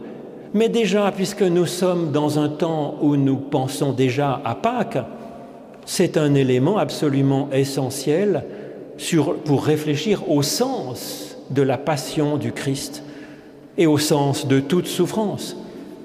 mais 0.57 0.71
déjà, 0.71 1.13
puisque 1.15 1.43
nous 1.43 1.67
sommes 1.67 2.13
dans 2.13 2.39
un 2.39 2.49
temps 2.49 2.97
où 3.03 3.17
nous 3.17 3.37
pensons 3.37 3.93
déjà 3.93 4.41
à 4.43 4.55
Pâques, 4.55 5.05
c'est 5.85 6.17
un 6.17 6.35
élément 6.35 6.79
absolument 6.79 7.51
essentiel 7.53 8.43
pour 9.45 9.67
réfléchir 9.67 10.31
au 10.31 10.41
sens 10.41 11.37
de 11.51 11.61
la 11.61 11.77
passion 11.77 12.39
du 12.39 12.53
Christ 12.53 13.03
et 13.77 13.87
au 13.87 13.99
sens 13.99 14.47
de 14.47 14.59
toute 14.61 14.87
souffrance. 14.87 15.59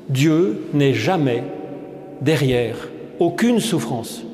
Dieu 0.09 0.67
n'est 0.73 0.93
jamais 0.93 1.45
derrière 2.19 2.75
aucune 3.19 3.61
souffrance. 3.61 4.25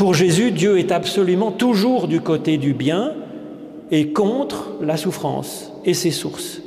Pour 0.00 0.14
Jésus, 0.14 0.50
Dieu 0.50 0.78
est 0.78 0.92
absolument 0.92 1.50
toujours 1.50 2.08
du 2.08 2.22
côté 2.22 2.56
du 2.56 2.72
bien 2.72 3.12
et 3.90 4.14
contre 4.14 4.70
la 4.80 4.96
souffrance 4.96 5.70
et 5.84 5.92
ses 5.92 6.10
sources. 6.10 6.62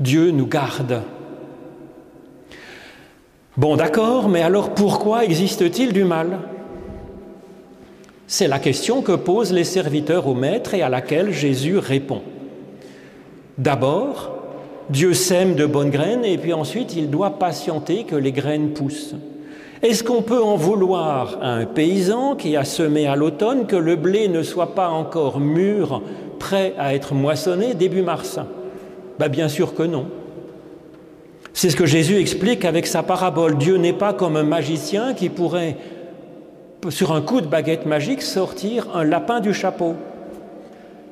Dieu 0.00 0.30
nous 0.30 0.46
garde 0.46 1.02
Bon, 3.58 3.76
d'accord, 3.76 4.30
mais 4.30 4.40
alors 4.40 4.70
pourquoi 4.70 5.22
existe-t-il 5.26 5.92
du 5.92 6.04
mal? 6.04 6.38
C'est 8.26 8.48
la 8.48 8.58
question 8.58 9.02
que 9.02 9.12
posent 9.12 9.52
les 9.52 9.64
serviteurs 9.64 10.26
au 10.26 10.34
Maître 10.34 10.72
et 10.72 10.80
à 10.80 10.88
laquelle 10.88 11.30
Jésus 11.30 11.76
répond. 11.76 12.22
D'abord, 13.58 14.32
Dieu 14.88 15.12
sème 15.12 15.56
de 15.56 15.66
bonnes 15.66 15.90
graines 15.90 16.24
et 16.24 16.38
puis 16.38 16.54
ensuite 16.54 16.96
il 16.96 17.10
doit 17.10 17.38
patienter 17.38 18.04
que 18.04 18.16
les 18.16 18.32
graines 18.32 18.70
poussent. 18.70 19.14
Est-ce 19.82 20.04
qu'on 20.04 20.22
peut 20.22 20.40
en 20.40 20.54
vouloir 20.54 21.38
à 21.42 21.54
un 21.54 21.64
paysan 21.64 22.36
qui 22.36 22.56
a 22.56 22.64
semé 22.64 23.08
à 23.08 23.16
l'automne 23.16 23.66
que 23.66 23.74
le 23.74 23.96
blé 23.96 24.28
ne 24.28 24.44
soit 24.44 24.76
pas 24.76 24.88
encore 24.88 25.40
mûr, 25.40 26.02
prêt 26.38 26.72
à 26.78 26.94
être 26.94 27.14
moissonné 27.14 27.74
début 27.74 28.02
mars? 28.02 28.38
Ben, 29.18 29.28
Bien 29.28 29.48
sûr 29.48 29.74
que 29.74 29.82
non. 29.82 30.06
C'est 31.52 31.68
ce 31.68 31.74
que 31.74 31.84
Jésus 31.84 32.16
explique 32.18 32.64
avec 32.64 32.86
sa 32.86 33.02
parabole. 33.02 33.58
Dieu 33.58 33.76
n'est 33.76 33.92
pas 33.92 34.12
comme 34.12 34.36
un 34.36 34.44
magicien 34.44 35.14
qui 35.14 35.28
pourrait, 35.28 35.76
sur 36.88 37.12
un 37.12 37.20
coup 37.20 37.40
de 37.40 37.46
baguette 37.46 37.84
magique, 37.84 38.22
sortir 38.22 38.86
un 38.94 39.02
lapin 39.02 39.40
du 39.40 39.52
chapeau. 39.52 39.96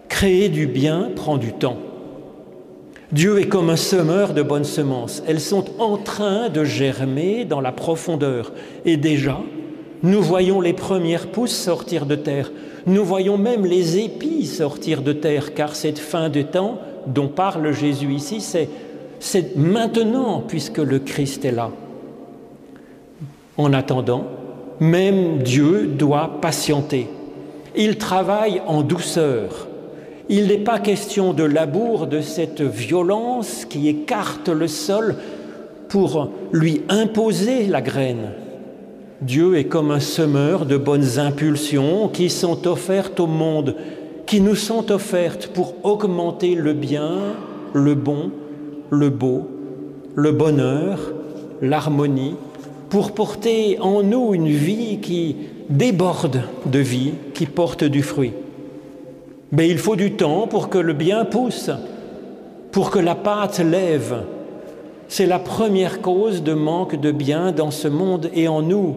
Créer 0.08 0.48
du 0.48 0.68
bien 0.68 1.10
prend 1.16 1.38
du 1.38 1.52
temps. 1.52 1.76
Dieu 3.12 3.40
est 3.40 3.48
comme 3.48 3.70
un 3.70 3.76
semeur 3.76 4.34
de 4.34 4.42
bonnes 4.42 4.64
semences. 4.64 5.22
Elles 5.26 5.40
sont 5.40 5.64
en 5.80 5.96
train 5.96 6.48
de 6.48 6.64
germer 6.64 7.44
dans 7.44 7.60
la 7.60 7.72
profondeur. 7.72 8.52
Et 8.84 8.96
déjà, 8.96 9.40
nous 10.02 10.22
voyons 10.22 10.60
les 10.60 10.72
premières 10.72 11.26
pousses 11.28 11.56
sortir 11.56 12.06
de 12.06 12.14
terre. 12.14 12.52
Nous 12.86 13.04
voyons 13.04 13.36
même 13.36 13.66
les 13.66 13.98
épis 13.98 14.46
sortir 14.46 15.02
de 15.02 15.12
terre, 15.12 15.54
car 15.54 15.74
cette 15.74 15.98
fin 15.98 16.28
de 16.28 16.42
temps 16.42 16.78
dont 17.06 17.28
parle 17.28 17.72
Jésus 17.72 18.12
ici, 18.12 18.40
c'est 18.40 18.68
c'est 19.20 19.54
maintenant 19.54 20.42
puisque 20.46 20.78
le 20.78 20.98
Christ 20.98 21.44
est 21.44 21.52
là. 21.52 21.70
En 23.56 23.72
attendant, 23.74 24.24
même 24.80 25.38
Dieu 25.38 25.86
doit 25.86 26.38
patienter. 26.40 27.06
Il 27.76 27.98
travaille 27.98 28.62
en 28.66 28.82
douceur. 28.82 29.68
Il 30.32 30.46
n'est 30.46 30.58
pas 30.58 30.78
question 30.78 31.32
de 31.32 31.42
labour, 31.42 32.06
de 32.06 32.20
cette 32.20 32.60
violence 32.60 33.64
qui 33.64 33.88
écarte 33.88 34.48
le 34.48 34.68
sol 34.68 35.16
pour 35.88 36.30
lui 36.52 36.82
imposer 36.88 37.66
la 37.66 37.82
graine. 37.82 38.30
Dieu 39.22 39.56
est 39.56 39.64
comme 39.64 39.90
un 39.90 39.98
semeur 39.98 40.66
de 40.66 40.76
bonnes 40.76 41.18
impulsions 41.18 42.06
qui 42.06 42.30
sont 42.30 42.68
offertes 42.68 43.18
au 43.18 43.26
monde, 43.26 43.74
qui 44.24 44.40
nous 44.40 44.54
sont 44.54 44.92
offertes 44.92 45.48
pour 45.48 45.74
augmenter 45.82 46.54
le 46.54 46.74
bien, 46.74 47.34
le 47.72 47.96
bon, 47.96 48.30
le 48.88 49.10
beau, 49.10 49.48
le 50.14 50.30
bonheur, 50.30 51.12
l'harmonie, 51.60 52.36
pour 52.88 53.10
porter 53.10 53.78
en 53.80 54.04
nous 54.04 54.32
une 54.32 54.46
vie 54.46 55.00
qui 55.02 55.34
déborde 55.68 56.44
de 56.66 56.78
vie, 56.78 57.14
qui 57.34 57.46
porte 57.46 57.82
du 57.82 58.04
fruit. 58.04 58.32
Mais 59.52 59.68
il 59.68 59.78
faut 59.78 59.96
du 59.96 60.12
temps 60.12 60.46
pour 60.46 60.68
que 60.68 60.78
le 60.78 60.92
bien 60.92 61.24
pousse, 61.24 61.70
pour 62.72 62.90
que 62.90 62.98
la 62.98 63.14
pâte 63.14 63.58
lève. 63.58 64.22
C'est 65.08 65.26
la 65.26 65.40
première 65.40 66.00
cause 66.00 66.42
de 66.42 66.54
manque 66.54 66.94
de 67.00 67.10
bien 67.10 67.50
dans 67.50 67.72
ce 67.72 67.88
monde 67.88 68.30
et 68.32 68.46
en 68.46 68.62
nous. 68.62 68.96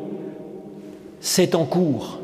C'est 1.19 1.55
en 1.55 1.65
cours. 1.65 2.19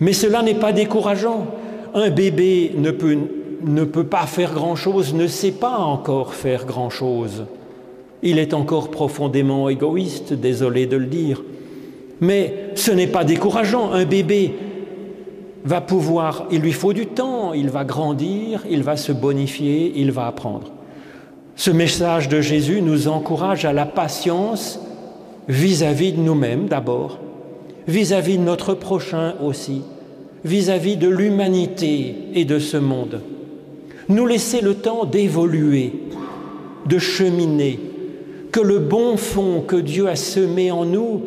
Mais 0.00 0.12
cela 0.12 0.42
n'est 0.42 0.54
pas 0.54 0.72
décourageant. 0.72 1.46
Un 1.94 2.10
bébé 2.10 2.72
ne 2.76 2.90
peut 2.90 3.16
ne 3.64 3.84
peut 3.84 4.04
pas 4.04 4.26
faire 4.26 4.52
grand-chose, 4.52 5.14
ne 5.14 5.26
sait 5.26 5.52
pas 5.52 5.78
encore 5.78 6.34
faire 6.34 6.66
grand-chose. 6.66 7.46
Il 8.22 8.38
est 8.38 8.54
encore 8.54 8.90
profondément 8.90 9.68
égoïste, 9.68 10.32
désolé 10.32 10.86
de 10.86 10.96
le 10.96 11.06
dire. 11.06 11.42
Mais 12.20 12.70
ce 12.74 12.90
n'est 12.90 13.06
pas 13.06 13.24
décourageant. 13.24 13.92
Un 13.92 14.04
bébé 14.04 14.54
va 15.66 15.80
pouvoir, 15.80 16.46
il 16.50 16.60
lui 16.60 16.72
faut 16.72 16.92
du 16.92 17.06
temps, 17.06 17.52
il 17.52 17.68
va 17.68 17.84
grandir, 17.84 18.64
il 18.70 18.82
va 18.82 18.96
se 18.96 19.12
bonifier, 19.12 19.92
il 19.96 20.12
va 20.12 20.26
apprendre. 20.26 20.70
Ce 21.56 21.70
message 21.70 22.28
de 22.28 22.40
Jésus 22.40 22.82
nous 22.82 23.08
encourage 23.08 23.64
à 23.64 23.72
la 23.72 23.86
patience 23.86 24.80
vis-à-vis 25.48 26.12
de 26.12 26.20
nous-mêmes 26.20 26.66
d'abord, 26.66 27.18
vis-à-vis 27.88 28.38
de 28.38 28.42
notre 28.42 28.74
prochain 28.74 29.34
aussi, 29.42 29.82
vis-à-vis 30.44 30.96
de 30.96 31.08
l'humanité 31.08 32.14
et 32.34 32.44
de 32.44 32.58
ce 32.58 32.76
monde 32.76 33.20
nous 34.08 34.26
laisser 34.26 34.60
le 34.60 34.74
temps 34.74 35.04
d'évoluer, 35.04 35.92
de 36.86 36.98
cheminer, 36.98 37.80
que 38.52 38.60
le 38.60 38.78
bon 38.78 39.16
fond 39.16 39.62
que 39.66 39.76
Dieu 39.76 40.08
a 40.08 40.16
semé 40.16 40.70
en 40.70 40.84
nous 40.84 41.22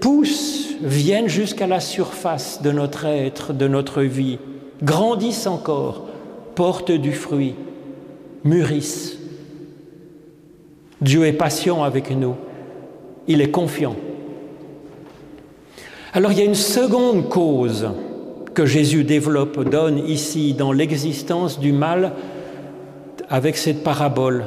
pousse, 0.00 0.69
vienne 0.82 1.28
jusqu'à 1.28 1.66
la 1.66 1.80
surface 1.80 2.62
de 2.62 2.70
notre 2.70 3.04
être, 3.06 3.52
de 3.52 3.68
notre 3.68 4.02
vie, 4.02 4.38
grandisse 4.82 5.46
encore, 5.46 6.06
porte 6.54 6.90
du 6.90 7.12
fruit, 7.12 7.54
mûrisse. 8.44 9.18
Dieu 11.00 11.24
est 11.26 11.32
patient 11.32 11.82
avec 11.82 12.10
nous, 12.10 12.34
il 13.26 13.40
est 13.40 13.50
confiant. 13.50 13.96
Alors 16.12 16.32
il 16.32 16.38
y 16.38 16.42
a 16.42 16.44
une 16.44 16.54
seconde 16.54 17.28
cause 17.28 17.88
que 18.54 18.66
Jésus 18.66 19.04
développe, 19.04 19.68
donne 19.68 19.98
ici 20.08 20.54
dans 20.54 20.72
l'existence 20.72 21.60
du 21.60 21.72
mal 21.72 22.12
avec 23.28 23.56
cette 23.56 23.84
parabole. 23.84 24.46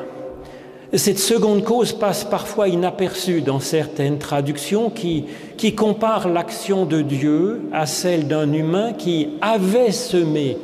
Cette 0.95 1.17
seconde 1.17 1.63
cause 1.63 1.91
passe 1.91 2.23
parfois 2.23 2.67
inaperçue 2.67 3.41
dans 3.41 3.59
certaines 3.59 4.19
traductions 4.19 4.91
qui, 4.91 5.25
qui 5.57 5.73
comparent 5.73 6.27
l'action 6.27 6.85
de 6.85 7.01
Dieu 7.01 7.61
à 7.71 7.87
celle 7.87 8.27
d'un 8.27 8.53
humain 8.53 8.93
qui 8.93 9.29
avait 9.41 9.91
semé 9.91 10.55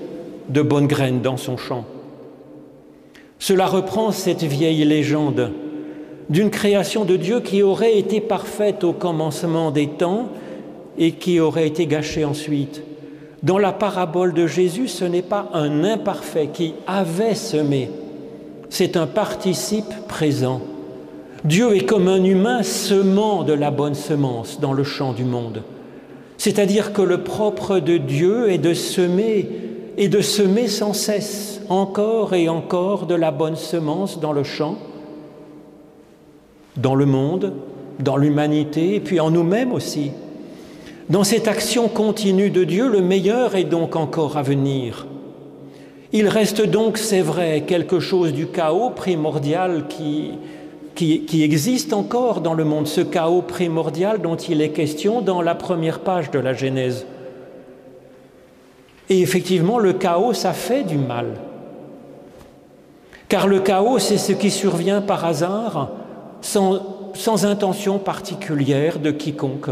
de 0.49 0.61
bonnes 0.61 0.85
graines 0.85 1.21
dans 1.21 1.37
son 1.37 1.57
champ. 1.57 1.83
Cela 3.39 3.65
reprend 3.65 4.11
cette 4.11 4.43
vieille 4.43 4.85
légende 4.85 5.51
d'une 6.29 6.51
création 6.51 7.05
de 7.05 7.15
Dieu 7.15 7.39
qui 7.39 7.63
aurait 7.63 7.97
été 7.97 8.21
parfaite 8.21 8.83
au 8.83 8.93
commencement 8.93 9.71
des 9.71 9.87
temps 9.87 10.29
et 10.99 11.13
qui 11.13 11.39
aurait 11.39 11.67
été 11.67 11.87
gâchée 11.87 12.23
ensuite. 12.23 12.83
Dans 13.41 13.57
la 13.57 13.71
parabole 13.71 14.33
de 14.33 14.45
Jésus, 14.45 14.89
ce 14.89 15.05
n'est 15.05 15.23
pas 15.23 15.49
un 15.53 15.83
imparfait 15.83 16.49
qui 16.53 16.75
avait 16.85 17.35
semé, 17.35 17.89
c'est 18.69 18.97
un 18.97 19.07
participe 19.07 19.93
présent. 20.07 20.61
Dieu 21.43 21.75
est 21.75 21.85
comme 21.85 22.07
un 22.07 22.23
humain 22.23 22.63
semant 22.63 23.43
de 23.43 23.53
la 23.53 23.71
bonne 23.71 23.95
semence 23.95 24.59
dans 24.59 24.73
le 24.73 24.83
champ 24.83 25.13
du 25.13 25.23
monde. 25.23 25.63
C'est-à-dire 26.37 26.93
que 26.93 27.01
le 27.01 27.23
propre 27.23 27.79
de 27.79 27.97
Dieu 27.97 28.49
est 28.51 28.57
de 28.57 28.73
semer 28.73 29.49
et 29.97 30.07
de 30.07 30.21
semer 30.21 30.67
sans 30.67 30.93
cesse, 30.93 31.61
encore 31.67 32.33
et 32.33 32.47
encore, 32.47 33.05
de 33.05 33.15
la 33.15 33.31
bonne 33.31 33.57
semence 33.57 34.19
dans 34.19 34.31
le 34.31 34.43
champ. 34.43 34.77
dans 36.77 36.95
le 36.95 37.05
monde, 37.05 37.53
dans 37.99 38.15
l'humanité, 38.15 38.95
et 38.95 38.99
puis 39.01 39.19
en 39.19 39.31
nous-mêmes 39.31 39.73
aussi. 39.73 40.11
Dans 41.09 41.25
cette 41.25 41.49
action 41.49 41.89
continue 41.89 42.51
de 42.51 42.63
Dieu, 42.63 42.87
le 42.87 43.01
meilleur 43.01 43.55
est 43.55 43.65
donc 43.65 43.97
encore 43.97 44.37
à 44.37 44.43
venir. 44.43 45.08
Il 46.11 46.27
reste 46.27 46.61
donc, 46.63 46.97
c'est 46.97 47.21
vrai, 47.21 47.65
quelque 47.67 47.99
chose 47.99 48.33
du 48.33 48.47
chaos 48.47 48.89
primordial 48.89 49.85
qui, 49.87 50.39
existe 51.43 51.93
encore 51.93 52.41
dans 52.41 52.55
le 52.55 52.63
monde, 52.63 52.87
ce 52.87 53.01
chaos 53.01 53.43
primordial 53.43 54.19
dont 54.19 54.35
il 54.35 54.61
est 54.61 54.71
question 54.71 55.21
dans 55.21 55.41
la 55.41 55.53
première 55.53 55.99
page 55.99 56.31
de 56.31 56.39
la 56.39 56.53
Genèse. 56.53 57.05
Et 59.09 59.21
effectivement, 59.21 59.77
le 59.77 59.93
chaos, 59.93 60.33
ça 60.33 60.53
fait 60.53 60.83
du 60.83 60.97
mal. 60.97 61.35
Car 63.27 63.47
le 63.47 63.59
chaos, 63.59 63.99
c'est 63.99 64.17
ce 64.17 64.31
qui 64.31 64.49
survient 64.49 65.01
par 65.01 65.25
hasard, 65.25 65.91
sans 66.41 67.45
intention 67.45 67.99
particulière 67.99 68.97
de 68.97 69.11
quiconque. 69.11 69.69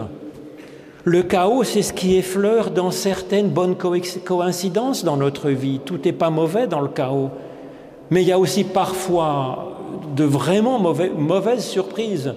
Le 1.04 1.24
chaos, 1.24 1.64
c'est 1.64 1.82
ce 1.82 1.94
qui 1.94 2.18
effleure 2.18 2.72
dans 2.72 2.92
certaines 2.92 3.50
bonnes 3.50 3.76
coïncidences 3.76 5.04
dans 5.04 5.18
notre 5.18 5.50
vie. 5.50 5.80
Tout 5.84 6.00
n'est 6.04 6.12
pas 6.12 6.30
mauvais 6.30 6.68
dans 6.68 6.82
le 6.82 6.90
chaos. 6.90 7.30
Mais 8.10 8.24
il 8.24 8.28
y 8.28 8.32
a 8.32 8.40
aussi 8.40 8.64
parfois 8.64 9.78
de 10.16 10.24
vraiment 10.24 10.80
mauvais, 10.80 11.10
mauvaises 11.10 11.66
surprises 11.66 12.34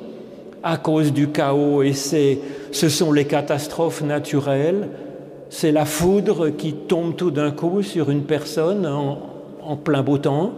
à 0.63 0.77
cause 0.77 1.13
du 1.13 1.29
chaos. 1.29 1.83
Et 1.83 1.93
ce 1.93 2.89
sont 2.89 3.13
les 3.13 3.25
catastrophes 3.25 4.03
naturelles. 4.03 4.89
C'est 5.49 5.73
la 5.73 5.85
foudre 5.85 6.51
qui 6.51 6.73
tombe 6.73 7.17
tout 7.17 7.33
d'un 7.33 7.51
coup 7.51 7.83
sur 7.83 8.11
une 8.11 8.23
personne 8.23 8.87
en, 8.87 9.19
en 9.65 9.77
plein 9.77 10.03
beau 10.03 10.19
temps. 10.19 10.53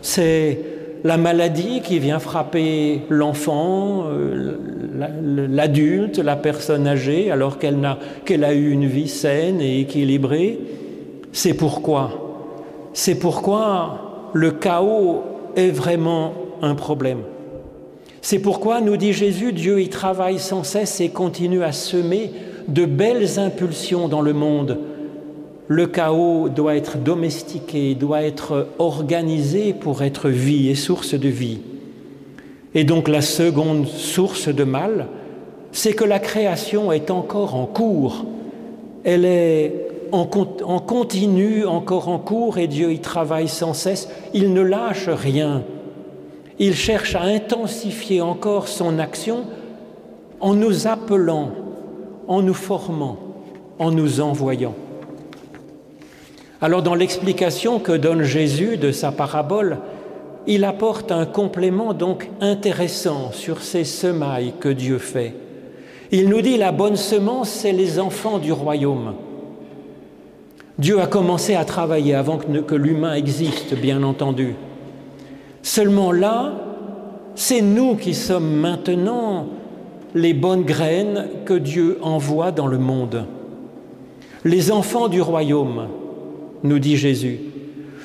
C'est 0.00 0.81
la 1.04 1.16
maladie 1.16 1.80
qui 1.80 1.98
vient 1.98 2.18
frapper 2.18 3.02
l'enfant, 3.08 4.04
euh, 4.06 4.56
l'adulte, 5.48 6.18
la 6.18 6.36
personne 6.36 6.86
âgée, 6.86 7.30
alors 7.30 7.58
qu'elle 7.58 8.44
a, 8.44 8.54
eu 8.54 8.70
une 8.70 8.86
vie 8.86 9.08
saine 9.08 9.60
et 9.60 9.80
équilibrée. 9.80 10.60
C'est 11.32 11.54
pourquoi? 11.54 12.50
C'est 12.92 13.16
pourquoi 13.16 14.30
le 14.32 14.52
chaos 14.52 15.22
est 15.56 15.70
vraiment 15.70 16.34
un 16.62 16.74
problème. 16.74 17.22
C'est 18.20 18.38
pourquoi, 18.38 18.80
nous 18.80 18.96
dit 18.96 19.12
Jésus, 19.12 19.52
Dieu 19.52 19.80
y 19.80 19.88
travaille 19.88 20.38
sans 20.38 20.62
cesse 20.62 21.00
et 21.00 21.08
continue 21.08 21.64
à 21.64 21.72
semer 21.72 22.30
de 22.68 22.84
belles 22.84 23.40
impulsions 23.40 24.06
dans 24.06 24.20
le 24.20 24.32
monde 24.32 24.78
le 25.68 25.86
chaos 25.86 26.48
doit 26.48 26.76
être 26.76 26.98
domestiqué, 26.98 27.94
doit 27.94 28.22
être 28.22 28.68
organisé 28.78 29.72
pour 29.72 30.02
être 30.02 30.28
vie 30.28 30.68
et 30.68 30.74
source 30.74 31.14
de 31.14 31.28
vie. 31.28 31.60
Et 32.74 32.84
donc 32.84 33.08
la 33.08 33.20
seconde 33.20 33.86
source 33.86 34.48
de 34.48 34.64
mal, 34.64 35.08
c'est 35.72 35.92
que 35.92 36.04
la 36.04 36.18
création 36.18 36.92
est 36.92 37.10
encore 37.10 37.54
en 37.54 37.66
cours. 37.66 38.24
Elle 39.04 39.24
est 39.24 39.88
en, 40.10 40.28
en, 40.64 40.78
continu, 40.78 41.64
encore 41.64 42.08
en 42.08 42.18
cours, 42.18 42.58
et 42.58 42.66
Dieu 42.66 42.92
y 42.92 42.98
travaille 42.98 43.48
sans 43.48 43.74
cesse. 43.74 44.08
Il 44.34 44.52
ne 44.52 44.60
lâche 44.60 45.08
rien. 45.08 45.62
Il 46.58 46.74
cherche 46.74 47.14
à 47.14 47.22
intensifier 47.22 48.20
encore 48.20 48.68
son 48.68 48.98
action 48.98 49.44
en 50.40 50.54
nous 50.54 50.86
appelant, 50.86 51.50
en 52.28 52.42
nous 52.42 52.54
formant, 52.54 53.16
en 53.78 53.90
nous 53.90 54.20
envoyant. 54.20 54.74
Alors 56.62 56.82
dans 56.82 56.94
l'explication 56.94 57.80
que 57.80 57.90
donne 57.90 58.22
Jésus 58.22 58.76
de 58.76 58.92
sa 58.92 59.10
parabole, 59.10 59.78
il 60.46 60.64
apporte 60.64 61.10
un 61.10 61.26
complément 61.26 61.92
donc 61.92 62.30
intéressant 62.40 63.32
sur 63.32 63.62
ces 63.62 63.82
semailles 63.82 64.54
que 64.60 64.68
Dieu 64.68 64.98
fait. 64.98 65.34
Il 66.12 66.28
nous 66.28 66.40
dit 66.40 66.56
la 66.56 66.70
bonne 66.70 66.94
semence, 66.94 67.50
c'est 67.50 67.72
les 67.72 67.98
enfants 67.98 68.38
du 68.38 68.52
royaume. 68.52 69.14
Dieu 70.78 71.00
a 71.00 71.08
commencé 71.08 71.56
à 71.56 71.64
travailler 71.64 72.14
avant 72.14 72.38
que, 72.38 72.76
l'humain 72.76 73.14
existe, 73.14 73.74
bien 73.74 74.04
entendu. 74.04 74.54
Seulement 75.62 76.12
là, 76.12 76.52
c'est 77.34 77.60
nous 77.60 77.96
qui 77.96 78.14
sommes 78.14 78.54
maintenant 78.54 79.46
les 80.14 80.32
bonnes 80.32 80.62
graines 80.62 81.26
que 81.44 81.54
Dieu 81.54 81.98
envoie 82.02 82.52
dans 82.52 82.68
le 82.68 82.78
monde. 82.78 83.26
Les 84.44 84.70
enfants 84.70 85.08
du 85.08 85.20
royaume, 85.20 85.88
nous 86.62 86.78
dit 86.78 86.96
Jésus. 86.96 87.38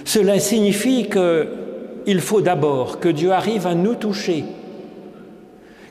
Cela 0.06 0.40
signifie 0.40 1.08
qu'il 1.10 2.20
faut 2.22 2.42
d'abord 2.42 3.00
que 3.00 3.10
Dieu 3.10 3.32
arrive 3.32 3.68
à 3.68 3.76
nous 3.76 3.96
toucher, 3.96 4.46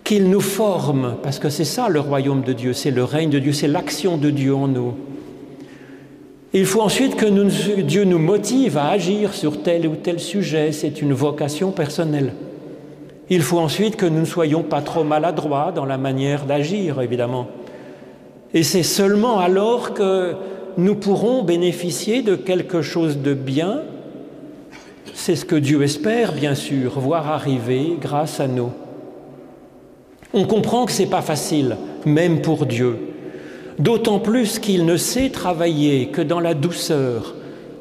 qu'il 0.05 0.31
nous 0.31 0.41
forme, 0.41 1.17
parce 1.23 1.39
que 1.39 1.51
c'est 1.51 1.65
ça 1.65 1.89
le 1.89 2.01
royaume 2.01 2.43
de 2.43 2.53
Dieu, 2.53 2.73
c'est 2.73 2.91
le 2.91 3.05
règne 3.05 3.31
de 3.31 3.39
Dieu, 3.39 3.53
c'est 3.53 3.69
l'action 3.69 4.17
de 4.17 4.31
Dieu 4.31 4.55
en 4.55 4.69
nous. 4.69 4.95
Il 6.53 6.65
faut 6.65 6.81
ensuite 6.81 7.17
que 7.17 7.27
nous, 7.27 7.51
Dieu 7.83 8.05
nous 8.05 8.19
motive 8.19 8.79
à 8.79 8.89
agir 8.89 9.35
sur 9.35 9.63
tel 9.63 9.87
ou 9.87 9.97
tel 9.97 10.19
sujet, 10.19 10.73
c'est 10.73 11.03
une 11.03 11.13
vocation 11.13 11.71
personnelle. 11.71 12.33
Il 13.29 13.43
faut 13.43 13.59
ensuite 13.59 13.97
que 13.97 14.07
nous 14.07 14.21
ne 14.21 14.25
soyons 14.25 14.63
pas 14.63 14.81
trop 14.81 15.05
maladroits 15.05 15.73
dans 15.75 15.85
la 15.85 15.99
manière 15.99 16.47
d'agir, 16.47 17.01
évidemment. 17.03 17.49
Et 18.55 18.63
c'est 18.63 18.85
seulement 18.85 19.41
alors 19.41 19.93
que 19.93 20.37
nous 20.77 20.95
pourrons 20.95 21.43
bénéficier 21.43 22.23
de 22.23 22.37
quelque 22.37 22.83
chose 22.83 23.19
de 23.19 23.35
bien. 23.35 23.81
C'est 25.15 25.37
ce 25.37 25.45
que 25.45 25.57
Dieu 25.57 25.83
espère, 25.83 26.33
bien 26.33 26.55
sûr, 26.55 27.01
voir 27.01 27.31
arriver 27.31 27.97
grâce 28.01 28.41
à 28.41 28.47
nous. 28.47 28.71
On 30.35 30.45
comprend 30.45 30.85
que 30.85 30.93
ce 30.93 31.03
n'est 31.03 31.09
pas 31.09 31.23
facile, 31.23 31.77
même 32.05 32.43
pour 32.43 32.67
Dieu. 32.67 32.99
D'autant 33.79 34.19
plus 34.19 34.59
qu'il 34.59 34.85
ne 34.85 34.97
sait 34.97 35.31
travailler 35.31 36.09
que 36.09 36.21
dans 36.21 36.41
la 36.41 36.55
douceur, 36.55 37.35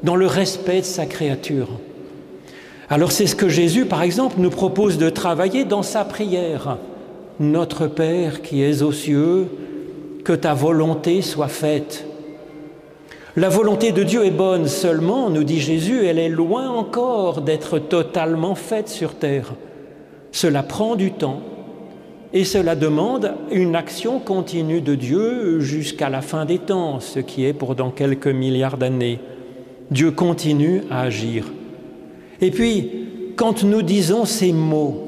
dans 0.03 0.15
le 0.15 0.27
respect 0.27 0.81
de 0.81 0.85
sa 0.85 1.05
créature. 1.05 1.67
Alors 2.89 3.11
c'est 3.11 3.27
ce 3.27 3.35
que 3.35 3.49
Jésus, 3.49 3.85
par 3.85 4.03
exemple, 4.03 4.35
nous 4.39 4.49
propose 4.49 4.97
de 4.97 5.09
travailler 5.09 5.65
dans 5.65 5.83
sa 5.83 6.05
prière. 6.05 6.77
Notre 7.39 7.87
Père 7.87 8.41
qui 8.41 8.61
es 8.61 8.83
aux 8.83 8.91
cieux, 8.91 9.47
que 10.23 10.33
ta 10.33 10.53
volonté 10.53 11.21
soit 11.21 11.49
faite 11.49 12.04
la 13.37 13.49
volonté 13.49 13.91
de 13.91 14.03
Dieu 14.03 14.25
est 14.25 14.31
bonne 14.31 14.67
seulement, 14.67 15.29
nous 15.29 15.43
dit 15.43 15.59
Jésus, 15.59 16.05
elle 16.05 16.19
est 16.19 16.29
loin 16.29 16.69
encore 16.69 17.41
d'être 17.41 17.79
totalement 17.79 18.55
faite 18.55 18.87
sur 18.87 19.15
terre. 19.15 19.53
Cela 20.31 20.63
prend 20.63 20.95
du 20.95 21.11
temps 21.11 21.41
et 22.31 22.45
cela 22.45 22.75
demande 22.75 23.33
une 23.51 23.75
action 23.75 24.19
continue 24.19 24.81
de 24.81 24.95
Dieu 24.95 25.59
jusqu'à 25.59 26.09
la 26.09 26.21
fin 26.21 26.45
des 26.45 26.59
temps, 26.59 26.99
ce 26.99 27.19
qui 27.19 27.45
est 27.45 27.53
pour 27.53 27.75
dans 27.75 27.91
quelques 27.91 28.27
milliards 28.27 28.77
d'années. 28.77 29.19
Dieu 29.91 30.11
continue 30.11 30.83
à 30.89 31.01
agir. 31.01 31.45
Et 32.41 32.51
puis, 32.51 32.89
quand 33.35 33.63
nous 33.63 33.81
disons 33.81 34.25
ces 34.25 34.53
mots, 34.53 35.01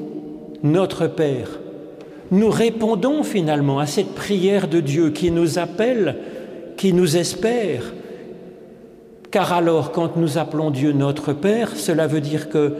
notre 0.62 1.06
Père, 1.06 1.60
nous 2.30 2.50
répondons 2.50 3.22
finalement 3.22 3.78
à 3.78 3.86
cette 3.86 4.14
prière 4.14 4.68
de 4.68 4.80
Dieu 4.80 5.10
qui 5.10 5.30
nous 5.30 5.58
appelle, 5.58 6.16
qui 6.76 6.92
nous 6.92 7.16
espère, 7.16 7.92
car 9.30 9.52
alors, 9.52 9.92
quand 9.92 10.16
nous 10.16 10.38
appelons 10.38 10.70
Dieu 10.70 10.92
notre 10.92 11.32
Père, 11.32 11.76
cela 11.76 12.06
veut 12.06 12.20
dire 12.20 12.48
que 12.48 12.74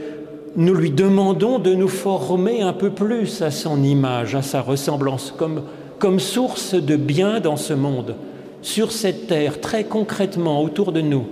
nous 0.56 0.74
lui 0.74 0.90
demandons 0.90 1.58
de 1.58 1.74
nous 1.74 1.88
former 1.88 2.62
un 2.62 2.72
peu 2.72 2.90
plus 2.90 3.42
à 3.42 3.50
son 3.50 3.82
image, 3.82 4.34
à 4.34 4.42
sa 4.42 4.61
ressemblance, 4.61 5.34
comme, 5.37 6.20
source 6.20 6.74
de 6.74 6.96
bien 6.96 7.40
dans 7.40 7.56
ce 7.56 7.74
monde, 7.74 8.14
sur 8.62 8.92
cette 8.92 9.26
terre, 9.26 9.61
très 9.61 9.84
concrètement 9.84 10.62
autour 10.62 10.92
de 10.92 11.00
nous. 11.00 11.26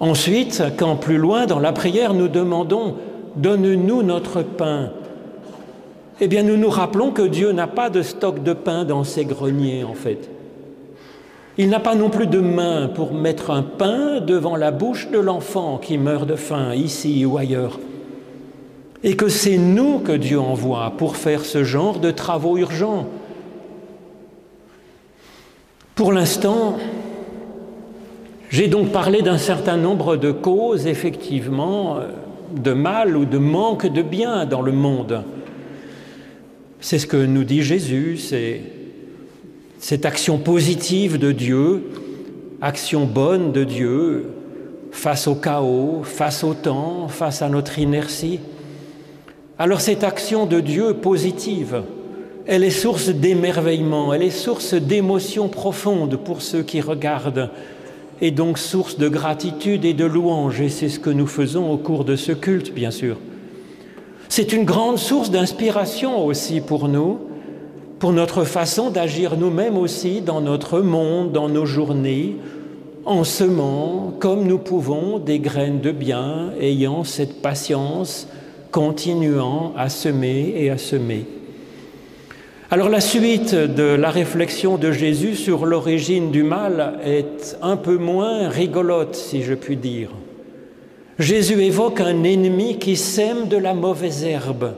Ensuite, 0.00 0.62
quand 0.76 0.96
plus 0.96 1.18
loin 1.18 1.46
dans 1.46 1.58
la 1.58 1.72
prière, 1.72 2.14
nous 2.14 2.28
demandons 2.28 2.96
Donne-nous 3.36 4.02
notre 4.02 4.42
pain. 4.42 4.90
Eh 6.20 6.28
bien, 6.28 6.42
nous 6.42 6.56
nous 6.56 6.68
rappelons 6.68 7.12
que 7.12 7.22
Dieu 7.22 7.52
n'a 7.52 7.66
pas 7.66 7.88
de 7.88 8.02
stock 8.02 8.42
de 8.42 8.52
pain 8.52 8.84
dans 8.84 9.04
ses 9.04 9.24
greniers, 9.24 9.84
en 9.84 9.94
fait. 9.94 10.28
Il 11.60 11.68
n'a 11.68 11.78
pas 11.78 11.94
non 11.94 12.08
plus 12.08 12.26
de 12.26 12.40
main 12.40 12.88
pour 12.88 13.12
mettre 13.12 13.50
un 13.50 13.62
pain 13.62 14.22
devant 14.22 14.56
la 14.56 14.70
bouche 14.70 15.10
de 15.10 15.18
l'enfant 15.18 15.76
qui 15.76 15.98
meurt 15.98 16.26
de 16.26 16.34
faim, 16.34 16.74
ici 16.74 17.26
ou 17.26 17.36
ailleurs. 17.36 17.78
Et 19.04 19.14
que 19.14 19.28
c'est 19.28 19.58
nous 19.58 19.98
que 19.98 20.12
Dieu 20.12 20.40
envoie 20.40 20.94
pour 20.96 21.16
faire 21.16 21.44
ce 21.44 21.62
genre 21.62 21.98
de 21.98 22.12
travaux 22.12 22.56
urgents. 22.56 23.08
Pour 25.94 26.14
l'instant, 26.14 26.78
j'ai 28.48 28.68
donc 28.68 28.90
parlé 28.90 29.20
d'un 29.20 29.36
certain 29.36 29.76
nombre 29.76 30.16
de 30.16 30.32
causes, 30.32 30.86
effectivement, 30.86 31.98
de 32.56 32.72
mal 32.72 33.18
ou 33.18 33.26
de 33.26 33.36
manque 33.36 33.86
de 33.86 34.00
bien 34.00 34.46
dans 34.46 34.62
le 34.62 34.72
monde. 34.72 35.24
C'est 36.80 36.98
ce 36.98 37.06
que 37.06 37.18
nous 37.18 37.44
dit 37.44 37.62
Jésus, 37.62 38.16
c'est 38.16 38.79
cette 39.80 40.04
action 40.04 40.36
positive 40.36 41.18
de 41.18 41.32
Dieu, 41.32 41.90
action 42.60 43.06
bonne 43.06 43.50
de 43.50 43.64
Dieu 43.64 44.26
face 44.92 45.26
au 45.26 45.34
chaos, 45.34 46.02
face 46.04 46.44
au 46.44 46.52
temps, 46.52 47.08
face 47.08 47.40
à 47.40 47.48
notre 47.48 47.78
inertie. 47.78 48.40
Alors 49.58 49.80
cette 49.80 50.04
action 50.04 50.44
de 50.44 50.60
Dieu 50.60 50.94
positive, 50.94 51.82
elle 52.46 52.62
est 52.62 52.70
source 52.70 53.08
d'émerveillement, 53.08 54.12
elle 54.12 54.22
est 54.22 54.30
source 54.30 54.74
d'émotion 54.74 55.48
profonde 55.48 56.16
pour 56.16 56.42
ceux 56.42 56.62
qui 56.62 56.82
regardent, 56.82 57.48
et 58.20 58.30
donc 58.30 58.58
source 58.58 58.98
de 58.98 59.08
gratitude 59.08 59.86
et 59.86 59.94
de 59.94 60.04
louange, 60.04 60.60
et 60.60 60.68
c'est 60.68 60.90
ce 60.90 61.00
que 61.00 61.10
nous 61.10 61.26
faisons 61.26 61.70
au 61.70 61.78
cours 61.78 62.04
de 62.04 62.16
ce 62.16 62.32
culte, 62.32 62.74
bien 62.74 62.90
sûr. 62.90 63.16
C'est 64.28 64.52
une 64.52 64.64
grande 64.64 64.98
source 64.98 65.30
d'inspiration 65.30 66.26
aussi 66.26 66.60
pour 66.60 66.86
nous, 66.86 67.29
pour 68.00 68.14
notre 68.14 68.44
façon 68.44 68.90
d'agir 68.90 69.36
nous-mêmes 69.36 69.76
aussi 69.76 70.22
dans 70.22 70.40
notre 70.40 70.80
monde, 70.80 71.32
dans 71.32 71.50
nos 71.50 71.66
journées, 71.66 72.36
en 73.04 73.24
semant 73.24 74.14
comme 74.18 74.46
nous 74.46 74.56
pouvons 74.56 75.18
des 75.18 75.38
graines 75.38 75.80
de 75.80 75.92
bien, 75.92 76.50
ayant 76.58 77.04
cette 77.04 77.42
patience, 77.42 78.26
continuant 78.72 79.74
à 79.76 79.90
semer 79.90 80.54
et 80.56 80.70
à 80.70 80.78
semer. 80.78 81.26
Alors 82.70 82.88
la 82.88 83.00
suite 83.00 83.54
de 83.54 83.82
la 83.82 84.10
réflexion 84.10 84.78
de 84.78 84.92
Jésus 84.92 85.34
sur 85.34 85.66
l'origine 85.66 86.30
du 86.30 86.42
mal 86.42 87.00
est 87.04 87.58
un 87.60 87.76
peu 87.76 87.98
moins 87.98 88.48
rigolote, 88.48 89.14
si 89.14 89.42
je 89.42 89.52
puis 89.54 89.76
dire. 89.76 90.08
Jésus 91.18 91.60
évoque 91.60 92.00
un 92.00 92.24
ennemi 92.24 92.78
qui 92.78 92.96
sème 92.96 93.48
de 93.48 93.58
la 93.58 93.74
mauvaise 93.74 94.24
herbe 94.24 94.72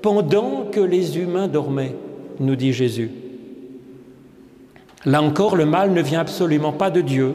pendant 0.00 0.66
que 0.70 0.78
les 0.78 1.18
humains 1.18 1.48
dormaient, 1.48 1.96
nous 2.40 2.56
dit 2.56 2.72
Jésus. 2.72 3.10
Là 5.04 5.22
encore, 5.22 5.56
le 5.56 5.66
mal 5.66 5.92
ne 5.92 6.02
vient 6.02 6.20
absolument 6.20 6.72
pas 6.72 6.90
de 6.90 7.00
Dieu, 7.00 7.34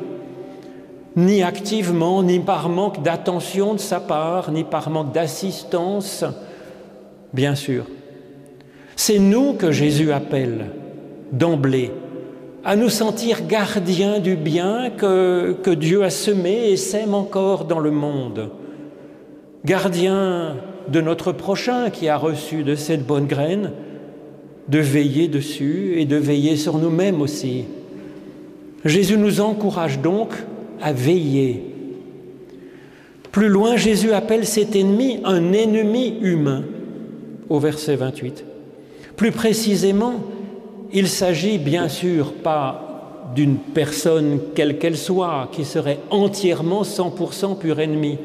ni 1.15 1.43
activement, 1.43 2.23
ni 2.23 2.39
par 2.39 2.69
manque 2.69 3.01
d'attention 3.01 3.73
de 3.73 3.79
sa 3.79 3.99
part, 3.99 4.51
ni 4.51 4.63
par 4.63 4.89
manque 4.89 5.13
d'assistance, 5.13 6.25
bien 7.33 7.55
sûr. 7.55 7.85
C'est 8.95 9.19
nous 9.19 9.53
que 9.53 9.71
Jésus 9.71 10.11
appelle 10.11 10.67
d'emblée 11.31 11.91
à 12.63 12.75
nous 12.75 12.89
sentir 12.89 13.47
gardiens 13.47 14.19
du 14.19 14.35
bien 14.35 14.91
que, 14.91 15.73
Dieu 15.73 16.03
a 16.03 16.09
semé 16.09 16.69
et 16.69 16.77
sème 16.77 17.13
encore 17.13 17.65
dans 17.65 17.79
le 17.79 17.91
monde. 17.91 18.51
Gardiens 19.65 20.57
de 20.87 21.01
notre 21.01 21.31
prochain 21.31 21.89
qui 21.89 22.09
a 22.09 22.17
reçu 22.17 22.63
de 22.63 22.75
cette 22.75 23.05
bonne 23.05 23.25
graine, 23.25 23.71
de 24.71 24.79
veiller 24.79 25.27
dessus 25.27 25.95
et 25.97 26.05
de 26.05 26.15
veiller 26.15 26.55
sur 26.55 26.77
nous-mêmes 26.77 27.21
aussi. 27.21 27.65
Jésus 28.85 29.17
nous 29.17 29.41
encourage 29.41 29.99
donc 29.99 30.29
à 30.81 30.93
veiller. 30.93 31.61
Plus 33.33 33.49
loin, 33.49 33.75
Jésus 33.75 34.13
appelle 34.13 34.45
cet 34.45 34.75
ennemi 34.75 35.19
un 35.25 35.51
ennemi 35.51 36.17
humain, 36.21 36.63
au 37.49 37.59
verset 37.59 37.97
28. 37.97 38.45
Plus 39.17 39.31
précisément, 39.31 40.13
il 40.93 41.09
s'agit 41.09 41.57
bien 41.57 41.89
sûr 41.89 42.31
pas 42.31 43.27
d'une 43.35 43.57
personne 43.57 44.39
quelle 44.55 44.77
qu'elle 44.77 44.97
soit 44.97 45.49
qui 45.51 45.65
serait 45.65 45.99
entièrement 46.09 46.83
100% 46.83 47.57
pur 47.57 47.81
ennemi. 47.81 48.17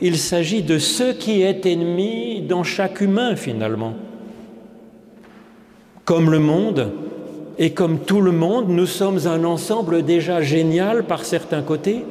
Il 0.00 0.16
s'agit 0.16 0.62
de 0.62 0.78
ce 0.78 1.12
qui 1.12 1.42
est 1.42 1.66
ennemi 1.66 2.42
dans 2.48 2.62
chaque 2.62 3.00
humain 3.00 3.34
finalement. 3.34 3.94
Comme 6.12 6.30
le 6.30 6.40
monde 6.40 6.92
et 7.58 7.70
comme 7.70 8.00
tout 8.00 8.20
le 8.20 8.32
monde, 8.32 8.66
nous 8.68 8.84
sommes 8.84 9.26
un 9.26 9.44
ensemble 9.44 10.02
déjà 10.02 10.42
génial 10.42 11.04
par 11.04 11.24
certains 11.24 11.62
côtés 11.62 12.04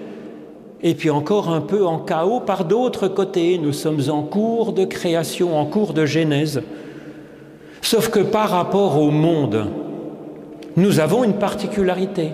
et 0.81 0.95
puis 0.95 1.11
encore 1.11 1.49
un 1.49 1.61
peu 1.61 1.85
en 1.85 1.99
chaos 1.99 2.39
par 2.39 2.65
d'autres 2.65 3.07
côtés. 3.07 3.59
Nous 3.59 3.73
sommes 3.73 4.01
en 4.09 4.23
cours 4.23 4.73
de 4.73 4.85
création, 4.85 5.55
en 5.55 5.67
cours 5.67 5.93
de 5.93 6.07
genèse. 6.07 6.63
Sauf 7.83 8.09
que 8.09 8.21
par 8.21 8.49
rapport 8.49 8.99
au 8.99 9.11
monde, 9.11 9.67
nous 10.77 10.99
avons 10.99 11.23
une 11.23 11.37
particularité. 11.37 12.31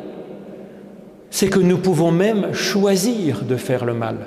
C'est 1.30 1.50
que 1.50 1.60
nous 1.60 1.80
pouvons 1.80 2.12
même 2.12 2.54
choisir 2.54 3.42
de 3.44 3.58
faire 3.58 3.84
le 3.84 3.94
mal. 3.94 4.20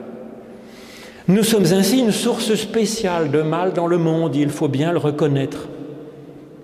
Nous 1.26 1.42
sommes 1.42 1.72
ainsi 1.72 2.00
une 2.00 2.12
source 2.12 2.54
spéciale 2.54 3.30
de 3.30 3.40
mal 3.40 3.72
dans 3.72 3.86
le 3.86 3.96
monde, 3.96 4.36
il 4.36 4.50
faut 4.50 4.68
bien 4.68 4.92
le 4.92 4.98
reconnaître. 4.98 5.68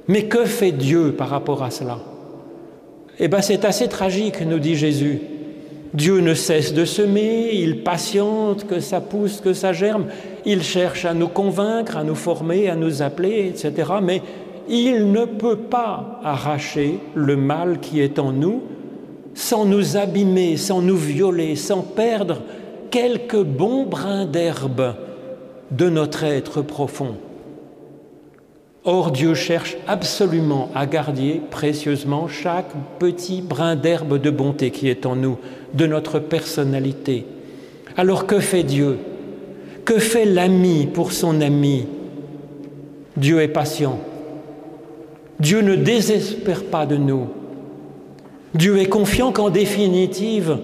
Mais 0.08 0.24
que 0.24 0.44
fait 0.44 0.72
Dieu 0.72 1.12
par 1.12 1.28
rapport 1.28 1.62
à 1.62 1.70
cela? 1.70 1.98
Eh 3.18 3.28
bien, 3.28 3.40
c'est 3.40 3.64
assez 3.64 3.88
tragique, 3.88 4.40
nous 4.42 4.58
dit 4.58 4.76
Jésus. 4.76 5.20
Dieu 5.94 6.20
ne 6.20 6.34
cesse 6.34 6.74
de 6.74 6.84
semer, 6.84 7.50
il 7.54 7.82
patiente 7.82 8.66
que 8.66 8.80
ça 8.80 9.00
pousse, 9.00 9.40
que 9.40 9.54
ça 9.54 9.72
germe, 9.72 10.06
il 10.44 10.62
cherche 10.62 11.06
à 11.06 11.14
nous 11.14 11.28
convaincre, 11.28 11.96
à 11.96 12.04
nous 12.04 12.14
former, 12.14 12.68
à 12.68 12.76
nous 12.76 13.02
appeler, 13.02 13.48
etc. 13.48 13.92
Mais 14.02 14.20
il 14.68 15.10
ne 15.10 15.24
peut 15.24 15.56
pas 15.56 16.20
arracher 16.22 16.98
le 17.14 17.36
mal 17.36 17.80
qui 17.80 18.00
est 18.00 18.18
en 18.18 18.32
nous 18.32 18.62
sans 19.36 19.66
nous 19.66 19.98
abîmer, 19.98 20.56
sans 20.56 20.80
nous 20.80 20.96
violer, 20.96 21.56
sans 21.56 21.82
perdre 21.82 22.40
quelques 22.90 23.42
bons 23.42 23.84
brins 23.84 24.24
d'herbe 24.24 24.94
de 25.70 25.90
notre 25.90 26.24
être 26.24 26.62
profond. 26.62 27.16
Or, 28.88 29.10
Dieu 29.10 29.34
cherche 29.34 29.76
absolument 29.88 30.70
à 30.72 30.86
garder 30.86 31.40
précieusement 31.50 32.28
chaque 32.28 32.70
petit 33.00 33.42
brin 33.42 33.74
d'herbe 33.74 34.20
de 34.20 34.30
bonté 34.30 34.70
qui 34.70 34.88
est 34.88 35.06
en 35.06 35.16
nous, 35.16 35.38
de 35.74 35.88
notre 35.88 36.20
personnalité. 36.20 37.26
Alors 37.96 38.26
que 38.26 38.38
fait 38.38 38.62
Dieu? 38.62 38.98
Que 39.84 39.98
fait 39.98 40.24
l'ami 40.24 40.86
pour 40.86 41.10
son 41.10 41.40
ami? 41.40 41.86
Dieu 43.16 43.40
est 43.40 43.48
patient, 43.48 43.98
Dieu 45.40 45.62
ne 45.62 45.74
désespère 45.74 46.62
pas 46.64 46.86
de 46.86 46.96
nous. 46.96 47.26
Dieu 48.54 48.78
est 48.78 48.88
confiant 48.88 49.32
qu'en 49.32 49.50
définitive, 49.50 50.58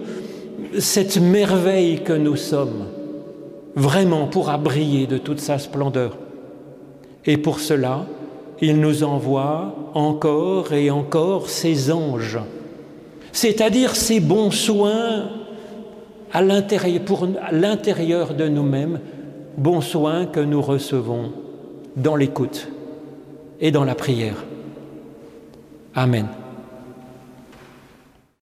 cette 0.79 1.17
merveille 1.17 2.03
que 2.03 2.13
nous 2.13 2.37
sommes, 2.37 2.85
vraiment 3.75 4.27
pourra 4.27 4.57
briller 4.57 5.07
de 5.07 5.17
toute 5.17 5.41
sa 5.41 5.59
splendeur. 5.59 6.17
Et 7.25 7.37
pour 7.37 7.59
cela, 7.59 8.05
il 8.63 8.79
nous 8.79 9.03
envoie 9.03 9.75
encore 9.93 10.71
et 10.71 10.89
encore 10.89 11.49
ses 11.49 11.91
anges, 11.91 12.39
c'est-à-dire 13.33 13.93
ses 13.93 14.21
bons 14.21 14.51
soins 14.51 15.29
à 16.31 16.41
l'intérieur, 16.41 18.33
de 18.33 18.47
nous-mêmes, 18.47 19.01
bons 19.57 19.81
soins 19.81 20.25
que 20.25 20.39
nous 20.39 20.61
recevons 20.61 21.33
dans 21.97 22.15
l'écoute 22.15 22.69
et 23.59 23.69
dans 23.69 23.83
la 23.83 23.95
prière. 23.95 24.45
Amen. 25.93 26.27